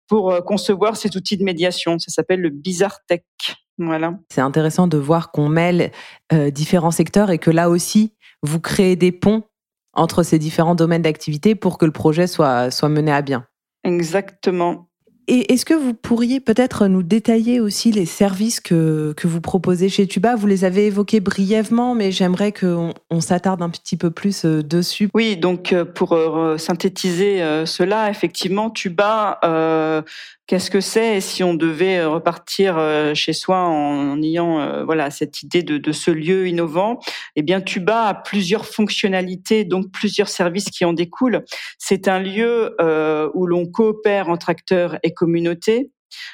pour 0.08 0.44
concevoir 0.44 0.96
ces 0.96 1.16
outils 1.16 1.36
de 1.36 1.44
médiation. 1.44 2.00
Ça 2.00 2.10
s'appelle 2.10 2.40
le 2.40 2.50
Bizarre 2.50 2.98
Tech. 3.06 3.22
Voilà. 3.78 4.18
C'est 4.30 4.40
intéressant 4.40 4.86
de 4.86 4.96
voir 4.96 5.30
qu'on 5.30 5.48
mêle 5.48 5.90
euh, 6.32 6.50
différents 6.50 6.90
secteurs 6.90 7.30
et 7.30 7.38
que 7.38 7.50
là 7.50 7.68
aussi, 7.68 8.12
vous 8.42 8.60
créez 8.60 8.96
des 8.96 9.12
ponts 9.12 9.42
entre 9.92 10.22
ces 10.22 10.38
différents 10.38 10.74
domaines 10.74 11.02
d'activité 11.02 11.54
pour 11.54 11.78
que 11.78 11.84
le 11.84 11.92
projet 11.92 12.26
soit, 12.26 12.70
soit 12.70 12.88
mené 12.88 13.12
à 13.12 13.22
bien. 13.22 13.46
Exactement. 13.84 14.88
Et 15.28 15.52
est-ce 15.52 15.64
que 15.64 15.74
vous 15.74 15.92
pourriez 15.92 16.38
peut-être 16.38 16.86
nous 16.86 17.02
détailler 17.02 17.58
aussi 17.58 17.90
les 17.90 18.06
services 18.06 18.60
que, 18.60 19.12
que 19.16 19.26
vous 19.26 19.40
proposez 19.40 19.88
chez 19.88 20.06
Tuba? 20.06 20.36
Vous 20.36 20.46
les 20.46 20.64
avez 20.64 20.86
évoqués 20.86 21.18
brièvement, 21.18 21.96
mais 21.96 22.12
j'aimerais 22.12 22.52
qu'on 22.52 22.94
on, 23.10 23.20
s'attarde 23.20 23.60
un 23.60 23.70
petit 23.70 23.96
peu 23.96 24.12
plus 24.12 24.44
euh, 24.44 24.62
dessus. 24.62 25.08
Oui, 25.14 25.36
donc 25.36 25.72
euh, 25.72 25.84
pour 25.84 26.16
synthétiser 26.58 27.42
cela, 27.66 28.08
effectivement, 28.08 28.70
Tuba, 28.70 29.40
qu'est-ce 30.46 30.70
que 30.70 30.80
c'est 30.80 31.20
si 31.20 31.42
on 31.42 31.54
devait 31.54 32.04
repartir 32.04 32.78
chez 33.14 33.32
soi 33.32 33.58
en, 33.58 34.20
ayant 34.22 34.84
voilà 34.84 35.10
cette 35.10 35.42
idée 35.42 35.62
de, 35.62 35.78
de, 35.78 35.92
ce 35.92 36.10
lieu 36.10 36.48
innovant? 36.48 37.00
Eh 37.34 37.42
bien, 37.42 37.60
Tuba 37.60 38.04
a 38.04 38.14
plusieurs 38.14 38.66
fonctionnalités, 38.66 39.64
donc 39.64 39.90
plusieurs 39.90 40.28
services 40.28 40.70
qui 40.70 40.84
en 40.84 40.92
découlent. 40.92 41.44
C'est 41.78 42.08
un 42.08 42.20
lieu 42.20 42.76
où 43.34 43.46
l'on 43.46 43.66
coopère 43.66 44.28
entre 44.28 44.50
acteurs 44.50 44.98
et 45.02 45.12
communautés. 45.12 45.90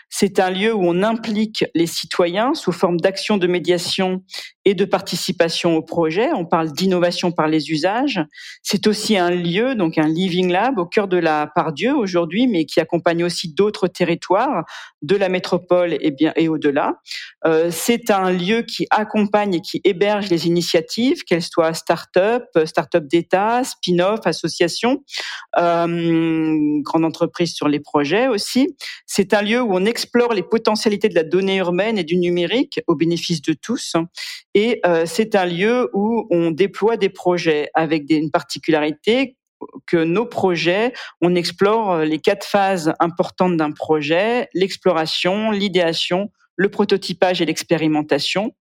C'est 0.08 0.40
un 0.40 0.50
lieu 0.50 0.74
où 0.74 0.82
on 0.84 1.02
implique 1.02 1.64
les 1.74 1.86
citoyens 1.86 2.54
sous 2.54 2.72
forme 2.72 3.00
d'action 3.00 3.36
de 3.36 3.46
médiation 3.46 4.22
et 4.64 4.74
de 4.74 4.84
participation 4.84 5.76
au 5.76 5.82
projet. 5.82 6.30
On 6.34 6.44
parle 6.44 6.72
d'innovation 6.72 7.32
par 7.32 7.48
les 7.48 7.70
usages. 7.70 8.20
C'est 8.62 8.86
aussi 8.86 9.16
un 9.16 9.30
lieu, 9.30 9.74
donc 9.74 9.98
un 9.98 10.08
living 10.08 10.50
lab 10.50 10.78
au 10.78 10.86
cœur 10.86 11.08
de 11.08 11.16
la 11.16 11.48
Pardieu 11.54 11.94
aujourd'hui, 11.94 12.46
mais 12.46 12.64
qui 12.64 12.80
accompagne 12.80 13.24
aussi 13.24 13.52
d'autres 13.52 13.88
territoires 13.88 14.64
de 15.02 15.16
la 15.16 15.28
métropole 15.28 15.96
et 16.00 16.12
bien 16.12 16.32
et 16.36 16.48
au-delà. 16.48 17.00
Euh, 17.44 17.70
c'est 17.72 18.10
un 18.10 18.30
lieu 18.30 18.62
qui 18.62 18.86
accompagne 18.90 19.54
et 19.54 19.60
qui 19.60 19.80
héberge 19.84 20.30
les 20.30 20.46
initiatives, 20.46 21.24
qu'elles 21.24 21.42
soient 21.42 21.74
start-up, 21.74 22.44
start-up 22.64 23.04
d'État, 23.04 23.64
spin-off, 23.64 24.20
associations, 24.24 25.02
euh, 25.58 26.80
grande 26.82 27.04
entreprise 27.04 27.52
sur 27.52 27.68
les 27.68 27.80
projets 27.80 28.28
aussi. 28.28 28.76
C'est 29.06 29.34
un 29.34 29.42
lieu 29.42 29.60
où 29.60 29.74
on 29.74 29.84
explore 29.84 30.34
les 30.34 30.42
potentialités 30.42 31.08
de 31.08 31.14
la 31.14 31.24
donnée 31.24 31.56
urbaine 31.56 31.98
et 31.98 32.04
du 32.04 32.16
numérique 32.16 32.80
au 32.86 32.94
bénéfice 32.94 33.42
de 33.42 33.54
tous 33.54 33.96
et 34.54 34.80
euh, 34.86 35.04
c'est 35.06 35.34
un 35.34 35.46
lieu 35.46 35.90
où 35.92 36.26
on 36.30 36.50
déploie 36.50 36.96
des 36.96 37.08
projets 37.08 37.68
avec 37.74 38.04
des, 38.06 38.16
une 38.16 38.30
particularité 38.30 39.36
que 39.86 39.96
nos 39.96 40.26
projets, 40.26 40.92
on 41.20 41.34
explore 41.34 41.92
euh, 41.92 42.04
les 42.04 42.18
quatre 42.18 42.46
phases 42.46 42.92
importantes 43.00 43.56
d'un 43.56 43.70
projet, 43.70 44.48
l'exploration, 44.54 45.50
l'idéation, 45.50 46.30
le 46.56 46.68
prototypage 46.68 47.40
et 47.40 47.46
l'expérimentation. 47.46 48.54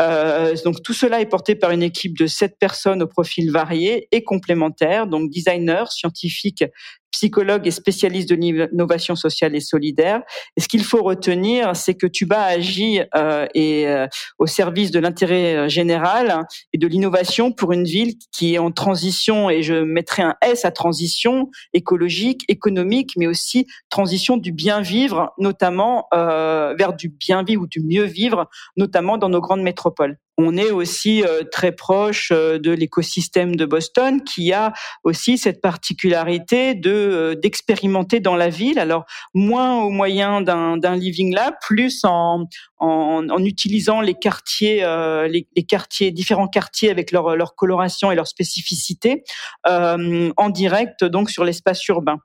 Euh, 0.00 0.54
donc 0.64 0.82
tout 0.82 0.94
cela 0.94 1.20
est 1.20 1.26
porté 1.26 1.54
par 1.54 1.70
une 1.70 1.82
équipe 1.82 2.16
de 2.16 2.26
sept 2.26 2.58
personnes 2.58 3.02
au 3.02 3.06
profil 3.06 3.50
varié 3.50 4.08
et 4.12 4.24
complémentaires, 4.24 5.06
donc 5.06 5.30
designers, 5.30 5.90
scientifiques, 5.90 6.64
psychologue 7.10 7.66
et 7.66 7.70
spécialiste 7.70 8.28
de 8.28 8.34
l'innovation 8.34 9.16
sociale 9.16 9.54
et 9.54 9.60
solidaire. 9.60 10.22
Et 10.56 10.60
ce 10.60 10.68
qu'il 10.68 10.84
faut 10.84 11.02
retenir, 11.02 11.74
c'est 11.74 11.94
que 11.94 12.06
Tuba 12.06 12.42
agit 12.42 13.00
euh, 13.14 13.46
et, 13.54 13.86
euh, 13.88 14.06
au 14.38 14.46
service 14.46 14.90
de 14.90 14.98
l'intérêt 14.98 15.56
euh, 15.56 15.68
général 15.68 16.44
et 16.72 16.78
de 16.78 16.86
l'innovation 16.86 17.52
pour 17.52 17.72
une 17.72 17.84
ville 17.84 18.14
qui 18.32 18.54
est 18.54 18.58
en 18.58 18.70
transition, 18.70 19.50
et 19.50 19.62
je 19.62 19.74
mettrai 19.74 20.22
un 20.22 20.34
S 20.42 20.64
à 20.64 20.70
transition 20.70 21.50
écologique, 21.72 22.42
économique, 22.48 23.12
mais 23.16 23.26
aussi 23.26 23.66
transition 23.88 24.36
du 24.36 24.52
bien 24.52 24.80
vivre, 24.80 25.32
notamment 25.38 26.06
euh, 26.14 26.74
vers 26.78 26.94
du 26.94 27.08
bien 27.08 27.42
vivre 27.42 27.62
ou 27.62 27.66
du 27.66 27.80
mieux 27.80 28.04
vivre, 28.04 28.48
notamment 28.76 29.18
dans 29.18 29.28
nos 29.28 29.40
grandes 29.40 29.62
métropoles. 29.62 30.18
On 30.38 30.56
est 30.56 30.70
aussi 30.70 31.22
euh, 31.22 31.42
très 31.50 31.72
proche 31.72 32.30
euh, 32.30 32.58
de 32.58 32.70
l'écosystème 32.70 33.56
de 33.56 33.64
Boston 33.64 34.22
qui 34.22 34.52
a 34.52 34.74
aussi 35.02 35.38
cette 35.38 35.62
particularité 35.62 36.74
de 36.74 36.90
euh, 36.90 37.34
d'expérimenter 37.34 38.20
dans 38.20 38.36
la 38.36 38.50
ville. 38.50 38.78
Alors 38.78 39.06
moins 39.32 39.80
au 39.82 39.90
moyen 39.90 40.42
d'un 40.42 40.96
living 40.96 41.34
lab, 41.34 41.54
plus 41.62 42.04
en, 42.04 42.44
en, 42.78 43.28
en 43.28 43.44
utilisant 43.44 44.00
les 44.00 44.14
quartiers, 44.14 44.80
les, 45.28 45.46
les, 45.56 45.62
quartiers, 45.64 46.10
différents 46.10 46.48
quartiers 46.48 46.90
avec 46.90 47.12
leur, 47.12 47.36
leur 47.36 47.54
coloration 47.54 48.10
et 48.10 48.14
leur 48.14 48.26
spécificité 48.26 49.24
en 49.64 50.50
direct 50.50 51.04
donc 51.04 51.30
sur 51.30 51.44
l'espace 51.44 51.86
urbain. 51.88 52.18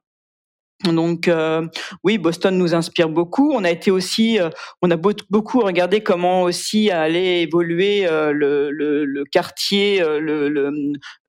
Donc 0.85 1.27
euh, 1.27 1.67
oui, 2.03 2.17
Boston 2.17 2.57
nous 2.57 2.73
inspire 2.73 3.09
beaucoup. 3.09 3.51
On 3.53 3.63
a 3.63 3.69
été 3.69 3.91
aussi, 3.91 4.39
euh, 4.39 4.49
on 4.81 4.89
a 4.91 4.97
beaucoup 4.97 5.59
regardé 5.59 6.01
comment 6.01 6.43
aussi 6.43 6.89
allait 6.89 7.43
évoluer 7.43 8.07
euh, 8.07 8.31
le, 8.31 8.71
le, 8.71 9.05
le, 9.05 9.23
quartier 9.25 9.99
le, 9.99 10.71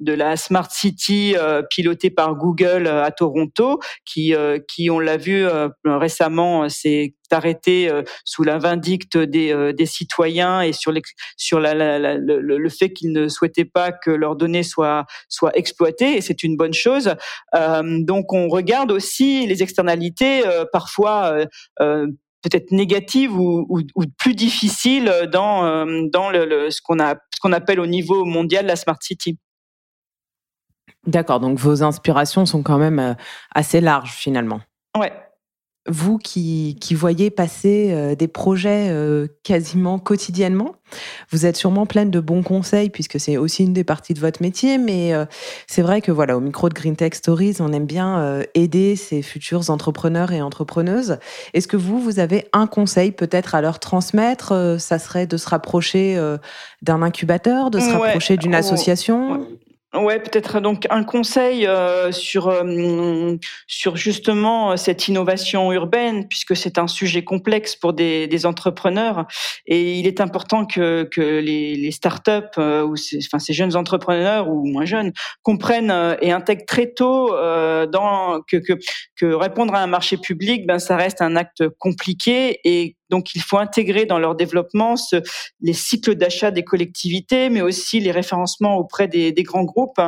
de 0.00 0.12
la 0.12 0.36
Smart 0.36 0.70
City 0.70 1.34
pilotée 1.70 2.10
par 2.10 2.34
Google 2.36 2.86
à 2.86 3.10
Toronto, 3.10 3.80
qui, 4.04 4.34
qui 4.68 4.90
on 4.90 4.98
l'a 4.98 5.16
vu 5.16 5.46
récemment, 5.84 6.68
c'est 6.68 7.14
arrêté 7.32 7.90
sous 8.24 8.42
la 8.42 8.58
vindicte 8.58 9.16
des, 9.16 9.72
des 9.72 9.86
citoyens 9.86 10.60
et 10.62 10.72
sur, 10.72 10.92
sur 11.36 11.60
la, 11.60 11.74
la, 11.74 12.16
le, 12.16 12.40
le, 12.40 12.68
fait 12.68 12.92
qu'ils 12.92 13.12
ne 13.12 13.28
souhaitaient 13.28 13.64
pas 13.64 13.92
que 13.92 14.10
leurs 14.10 14.36
données 14.36 14.62
soient, 14.62 15.06
soient 15.28 15.56
exploitées, 15.56 16.16
et 16.16 16.20
c'est 16.20 16.42
une 16.42 16.56
bonne 16.56 16.74
chose. 16.74 17.14
donc 17.52 18.32
on 18.32 18.48
regarde 18.48 18.92
aussi 18.92 19.46
les 19.46 19.62
externalités 19.62 20.46
euh, 20.46 20.64
parfois 20.70 21.32
euh, 21.32 21.46
euh, 21.80 22.06
peut-être 22.42 22.70
négatives 22.72 23.38
ou, 23.38 23.82
plus 24.18 24.34
difficiles 24.34 25.12
dans 25.32 25.86
dans 26.10 26.30
le, 26.30 26.70
ce 26.70 26.80
qu'on 26.82 26.98
a 26.98 27.14
ce 27.14 27.40
qu'on 27.40 27.52
appelle 27.52 27.78
au 27.78 27.86
niveau 27.86 28.24
mondial 28.24 28.66
la 28.66 28.74
smart 28.74 28.98
city. 29.00 29.38
D'accord, 31.06 31.40
donc 31.40 31.58
vos 31.58 31.82
inspirations 31.82 32.44
sont 32.44 32.62
quand 32.62 32.78
même 32.78 33.16
assez 33.54 33.80
larges 33.80 34.12
finalement. 34.12 34.60
Ouais, 34.98 35.12
vous 35.88 36.18
qui, 36.18 36.76
qui 36.80 36.94
voyez 36.94 37.30
passer 37.30 37.88
euh, 37.90 38.14
des 38.14 38.28
projets 38.28 38.88
euh, 38.90 39.26
quasiment 39.42 39.98
quotidiennement, 39.98 40.76
vous 41.30 41.44
êtes 41.44 41.56
sûrement 41.56 41.86
pleine 41.86 42.10
de 42.10 42.20
bons 42.20 42.42
conseils 42.42 42.88
puisque 42.88 43.18
c'est 43.18 43.36
aussi 43.36 43.64
une 43.64 43.72
des 43.72 43.82
parties 43.82 44.14
de 44.14 44.20
votre 44.20 44.42
métier. 44.42 44.78
Mais 44.78 45.12
euh, 45.12 45.24
c'est 45.66 45.82
vrai 45.82 46.00
que 46.00 46.12
voilà, 46.12 46.36
au 46.36 46.40
micro 46.40 46.68
de 46.68 46.74
Green 46.74 46.94
Tech 46.94 47.14
Stories, 47.14 47.56
on 47.58 47.72
aime 47.72 47.86
bien 47.86 48.42
aider 48.54 48.94
ces 48.94 49.22
futurs 49.22 49.70
entrepreneurs 49.70 50.32
et 50.32 50.40
entrepreneuses. 50.40 51.18
Est-ce 51.54 51.66
que 51.66 51.76
vous, 51.76 51.98
vous 51.98 52.20
avez 52.20 52.46
un 52.52 52.66
conseil 52.66 53.10
peut-être 53.10 53.54
à 53.54 53.60
leur 53.60 53.80
transmettre 53.80 54.76
Ça 54.78 54.98
serait 54.98 55.26
de 55.26 55.36
se 55.36 55.48
rapprocher 55.48 56.20
d'un 56.82 57.02
incubateur, 57.02 57.70
de 57.70 57.80
se 57.80 57.90
rapprocher 57.90 58.36
d'une 58.36 58.54
oh, 58.54 58.58
association? 58.58 59.46
Ouais, 59.94 60.18
peut-être 60.20 60.60
donc 60.60 60.86
un 60.88 61.04
conseil 61.04 61.66
euh, 61.66 62.12
sur 62.12 62.48
euh, 62.48 63.36
sur 63.66 63.94
justement 63.96 64.74
cette 64.78 65.06
innovation 65.06 65.70
urbaine, 65.70 66.26
puisque 66.28 66.56
c'est 66.56 66.78
un 66.78 66.86
sujet 66.86 67.24
complexe 67.24 67.76
pour 67.76 67.92
des, 67.92 68.26
des, 68.26 68.46
entrepreneurs, 68.46 69.26
et 69.66 69.98
il 69.98 70.06
est 70.06 70.22
important 70.22 70.64
que 70.64 71.06
que 71.12 71.20
les, 71.20 71.74
les 71.74 71.90
startups 71.90 72.56
euh, 72.56 72.86
ou 72.86 72.96
ces, 72.96 73.18
enfin 73.18 73.38
ces 73.38 73.52
jeunes 73.52 73.76
entrepreneurs 73.76 74.48
ou 74.48 74.64
moins 74.64 74.86
jeunes 74.86 75.12
comprennent 75.42 75.90
euh, 75.90 76.16
et 76.22 76.32
intègrent 76.32 76.64
très 76.66 76.90
tôt 76.94 77.28
dans 77.92 78.40
que, 78.48 78.56
que 78.56 78.72
que 79.14 79.26
répondre 79.26 79.74
à 79.74 79.80
un 79.80 79.86
marché 79.86 80.16
public, 80.16 80.66
ben 80.66 80.78
ça 80.78 80.96
reste 80.96 81.20
un 81.20 81.36
acte 81.36 81.68
compliqué 81.78 82.60
et 82.64 82.96
donc, 83.12 83.34
il 83.34 83.42
faut 83.42 83.58
intégrer 83.58 84.06
dans 84.06 84.18
leur 84.18 84.34
développement 84.34 84.94
les 85.60 85.74
cycles 85.74 86.14
d'achat 86.14 86.50
des 86.50 86.64
collectivités, 86.64 87.50
mais 87.50 87.60
aussi 87.60 88.00
les 88.00 88.10
référencements 88.10 88.76
auprès 88.76 89.06
des, 89.06 89.34
grands 89.42 89.64
groupes. 89.64 90.00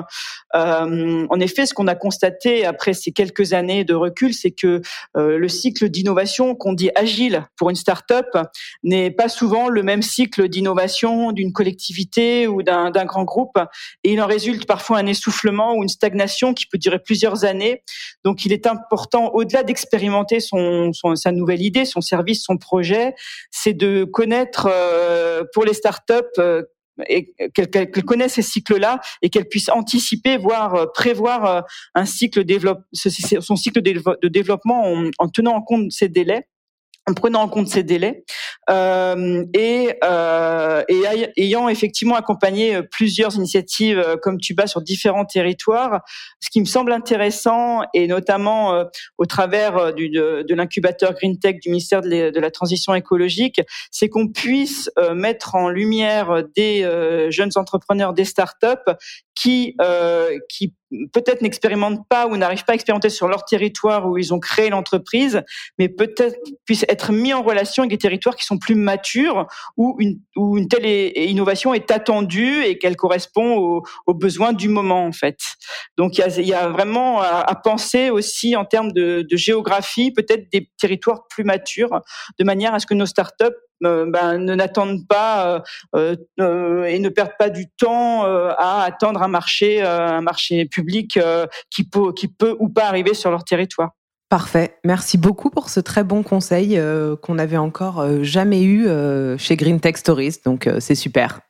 Euh, 0.54 1.26
en 1.28 1.40
effet, 1.40 1.66
ce 1.66 1.74
qu'on 1.74 1.86
a 1.86 1.94
constaté 1.94 2.64
après 2.64 2.94
ces 2.94 3.12
quelques 3.12 3.52
années 3.52 3.84
de 3.84 3.92
recul, 3.92 4.32
c'est 4.32 4.52
que 4.52 4.80
euh, 5.18 5.36
le 5.36 5.48
cycle 5.50 5.90
d'innovation 5.90 6.54
qu'on 6.54 6.72
dit 6.72 6.90
agile 6.94 7.46
pour 7.56 7.68
une 7.68 7.76
start-up 7.76 8.26
n'est 8.82 9.10
pas 9.10 9.28
souvent 9.28 9.68
le 9.68 9.82
même 9.82 10.00
cycle 10.00 10.48
d'innovation 10.48 11.32
d'une 11.32 11.52
collectivité 11.52 12.46
ou 12.48 12.62
d'un 12.62 12.90
grand 13.04 13.24
groupe. 13.24 13.58
Et 14.02 14.14
il 14.14 14.22
en 14.22 14.26
résulte 14.26 14.66
parfois 14.66 14.96
un 14.96 15.06
essoufflement 15.06 15.74
ou 15.74 15.82
une 15.82 15.90
stagnation 15.90 16.54
qui 16.54 16.64
peut 16.64 16.78
durer 16.78 17.00
plusieurs 17.00 17.44
années. 17.44 17.82
Donc, 18.24 18.46
il 18.46 18.52
est 18.54 18.66
important, 18.66 19.30
au-delà 19.34 19.62
d'expérimenter 19.62 20.40
son, 20.40 20.92
sa 21.16 21.32
nouvelle 21.32 21.60
idée, 21.60 21.84
son 21.84 22.00
service, 22.00 22.44
son 22.44 22.56
projet, 22.56 22.93
c'est 23.50 23.74
de 23.74 24.04
connaître 24.04 24.68
euh, 24.70 25.42
pour 25.52 25.64
les 25.64 25.74
startups 25.74 26.14
euh, 26.38 26.62
et 27.08 27.34
qu'elles 27.52 27.90
connaissent 28.04 28.34
ces 28.34 28.42
cycles-là 28.42 29.00
et 29.20 29.28
qu'elles 29.28 29.48
puissent 29.48 29.68
anticiper, 29.68 30.36
voire 30.36 30.74
euh, 30.74 30.86
prévoir 30.94 31.64
un 31.94 32.04
cycle 32.04 32.44
son 32.92 33.56
cycle 33.56 33.82
de 33.82 34.28
développement 34.28 34.94
en, 35.18 35.28
tenant 35.28 35.54
en 35.54 35.62
compte 35.62 35.90
ces 35.90 36.08
délais 36.08 36.46
en 37.06 37.14
prenant 37.14 37.42
en 37.42 37.48
compte 37.48 37.68
ces 37.68 37.82
délais 37.82 38.24
euh, 38.70 39.44
et, 39.52 39.94
euh, 40.04 40.82
et, 40.88 41.04
ayant 41.36 41.68
effectivement 41.68 42.14
accompagné 42.14 42.76
euh, 42.76 42.82
plusieurs 42.82 43.34
initiatives 43.36 43.98
euh, 43.98 44.16
comme 44.16 44.38
Tuba 44.38 44.66
sur 44.66 44.80
différents 44.80 45.26
territoires, 45.26 46.00
ce 46.40 46.48
qui 46.48 46.60
me 46.60 46.64
semble 46.64 46.92
intéressant 46.92 47.82
et 47.92 48.06
notamment 48.06 48.74
euh, 48.74 48.84
au 49.18 49.26
travers 49.26 49.92
de 49.94 50.54
l'incubateur 50.54 51.12
Green 51.12 51.38
Tech 51.38 51.56
du 51.60 51.68
ministère 51.68 52.00
de, 52.00 52.30
de 52.30 52.40
la 52.40 52.50
Transition 52.50 52.94
écologique, 52.94 53.60
c'est 53.90 54.08
qu'on 54.08 54.28
puisse 54.28 54.90
mettre 55.14 55.54
en 55.54 55.68
lumière 55.68 56.42
des 56.56 56.88
jeunes 57.30 57.50
entrepreneurs, 57.56 58.12
des 58.12 58.24
startups 58.24 58.66
qui 59.44 59.74
euh, 59.80 60.38
qui 60.48 60.72
peut-être 61.12 61.42
n'expérimentent 61.42 62.06
pas 62.08 62.26
ou 62.26 62.36
n'arrivent 62.36 62.64
pas 62.64 62.72
à 62.72 62.74
expérimenter 62.74 63.10
sur 63.10 63.28
leur 63.28 63.44
territoire 63.44 64.06
où 64.08 64.16
ils 64.16 64.32
ont 64.32 64.38
créé 64.38 64.70
l'entreprise, 64.70 65.42
mais 65.78 65.88
peut-être 65.88 66.36
puissent 66.64 66.84
être 66.88 67.12
mis 67.12 67.32
en 67.32 67.42
relation 67.42 67.82
avec 67.82 67.90
des 67.90 67.98
territoires 67.98 68.36
qui 68.36 68.44
sont 68.44 68.58
plus 68.58 68.74
matures, 68.74 69.46
où 69.76 69.96
une, 69.98 70.20
où 70.36 70.56
une 70.56 70.68
telle 70.68 70.86
innovation 70.86 71.74
est 71.74 71.90
attendue 71.90 72.62
et 72.62 72.78
qu'elle 72.78 72.96
correspond 72.96 73.82
aux, 74.06 74.14
besoins 74.14 74.52
du 74.52 74.68
moment 74.68 75.04
en 75.04 75.12
fait. 75.12 75.38
Donc 75.98 76.16
il 76.18 76.46
y 76.46 76.54
a, 76.54 76.68
vraiment 76.68 77.20
à, 77.20 77.54
penser 77.56 78.10
aussi 78.10 78.56
en 78.56 78.64
termes 78.64 78.92
de, 78.92 79.26
de 79.28 79.36
géographie, 79.36 80.12
peut-être 80.12 80.50
des 80.52 80.70
territoires 80.78 81.26
plus 81.28 81.44
matures, 81.44 82.00
de 82.38 82.44
manière 82.44 82.72
à 82.72 82.78
ce 82.78 82.86
que 82.86 82.94
nos 82.94 83.06
startups 83.06 83.63
ben, 83.80 84.38
ne 84.38 84.54
n'attendent 84.54 85.06
pas 85.06 85.62
euh, 85.94 86.16
euh, 86.40 86.84
et 86.84 86.98
ne 86.98 87.08
perdent 87.08 87.36
pas 87.38 87.50
du 87.50 87.66
temps 87.68 88.24
à 88.24 88.82
attendre 88.82 89.22
un 89.22 89.28
marché, 89.28 89.82
un 89.82 90.20
marché 90.20 90.64
public 90.66 91.18
qui 91.70 91.84
peut, 91.84 92.12
qui 92.12 92.28
peut 92.28 92.56
ou 92.58 92.68
pas 92.68 92.86
arriver 92.86 93.14
sur 93.14 93.30
leur 93.30 93.44
territoire. 93.44 93.90
Parfait. 94.28 94.78
Merci 94.84 95.18
beaucoup 95.18 95.50
pour 95.50 95.68
ce 95.68 95.80
très 95.80 96.02
bon 96.02 96.22
conseil 96.22 96.80
qu'on 97.22 97.34
n'avait 97.34 97.56
encore 97.56 98.04
jamais 98.22 98.62
eu 98.62 98.88
chez 99.38 99.56
Green 99.56 99.80
Tech 99.80 99.96
Stories. 99.96 100.36
Donc, 100.44 100.68
c'est 100.80 100.94
super. 100.94 101.40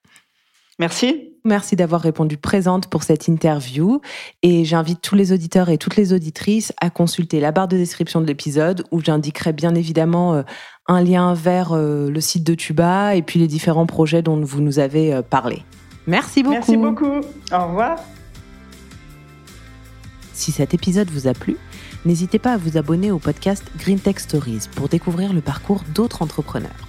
Merci. 0.79 1.31
Merci 1.45 1.77
d'avoir 1.77 2.01
répondu 2.01 2.37
présente 2.37 2.89
pour 2.89 3.03
cette 3.03 3.29
interview 3.29 4.01
et 4.43 4.65
j'invite 4.65 5.03
tous 5.03 5.15
les 5.15 5.31
auditeurs 5.31 5.69
et 5.69 5.77
toutes 5.77 5.95
les 5.97 6.13
auditrices 6.13 6.73
à 6.81 6.89
consulter 6.89 7.39
la 7.39 7.53
barre 7.53 7.69
de 7.69 7.77
description 7.77 8.21
de 8.21 8.27
l'épisode 8.27 8.85
où 8.91 9.01
j'indiquerai 9.01 9.53
bien 9.53 9.75
évidemment 9.75 10.43
un 10.87 11.03
lien 11.03 11.35
vers 11.35 11.73
euh, 11.73 12.11
le 12.11 12.21
site 12.21 12.45
de 12.45 12.55
Tuba 12.55 13.15
et 13.15 13.23
puis 13.23 13.39
les 13.39 13.47
différents 13.47 13.87
projets 13.87 14.23
dont 14.23 14.41
vous 14.41 14.61
nous 14.61 14.79
avez 14.79 15.15
euh, 15.15 15.23
parlé. 15.23 15.63
Merci 16.07 16.43
beaucoup. 16.43 16.55
Merci 16.55 16.77
beaucoup. 16.77 17.21
Au 17.53 17.67
revoir. 17.67 17.99
Si 20.35 20.53
cet 20.53 20.75
épisode 20.75 21.09
vous 21.11 21.27
a 21.27 21.33
plu, 21.33 21.57
n'hésitez 22.05 22.39
pas 22.39 22.53
à 22.53 22.57
vous 22.57 22.77
abonner 22.77 23.11
au 23.11 23.19
podcast 23.19 23.65
Green 23.79 23.99
Tech 23.99 24.19
Stories 24.19 24.69
pour 24.75 24.89
découvrir 24.89 25.33
le 25.33 25.41
parcours 25.41 25.83
d'autres 25.95 26.23
entrepreneurs. 26.23 26.84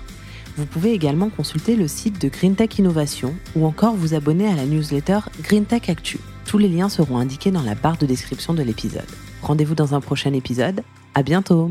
Vous 0.57 0.65
pouvez 0.65 0.93
également 0.93 1.29
consulter 1.29 1.75
le 1.75 1.87
site 1.87 2.21
de 2.21 2.29
Green 2.29 2.55
Tech 2.55 2.77
Innovation 2.77 3.35
ou 3.55 3.65
encore 3.65 3.95
vous 3.95 4.13
abonner 4.13 4.47
à 4.47 4.55
la 4.55 4.65
newsletter 4.65 5.19
Green 5.41 5.65
Tech 5.65 5.89
Actu. 5.89 6.19
Tous 6.45 6.57
les 6.57 6.69
liens 6.69 6.89
seront 6.89 7.17
indiqués 7.17 7.51
dans 7.51 7.63
la 7.63 7.75
barre 7.75 7.97
de 7.97 8.05
description 8.05 8.53
de 8.53 8.63
l'épisode. 8.63 9.03
Rendez-vous 9.41 9.75
dans 9.75 9.95
un 9.95 10.01
prochain 10.01 10.33
épisode. 10.33 10.83
À 11.13 11.23
bientôt! 11.23 11.69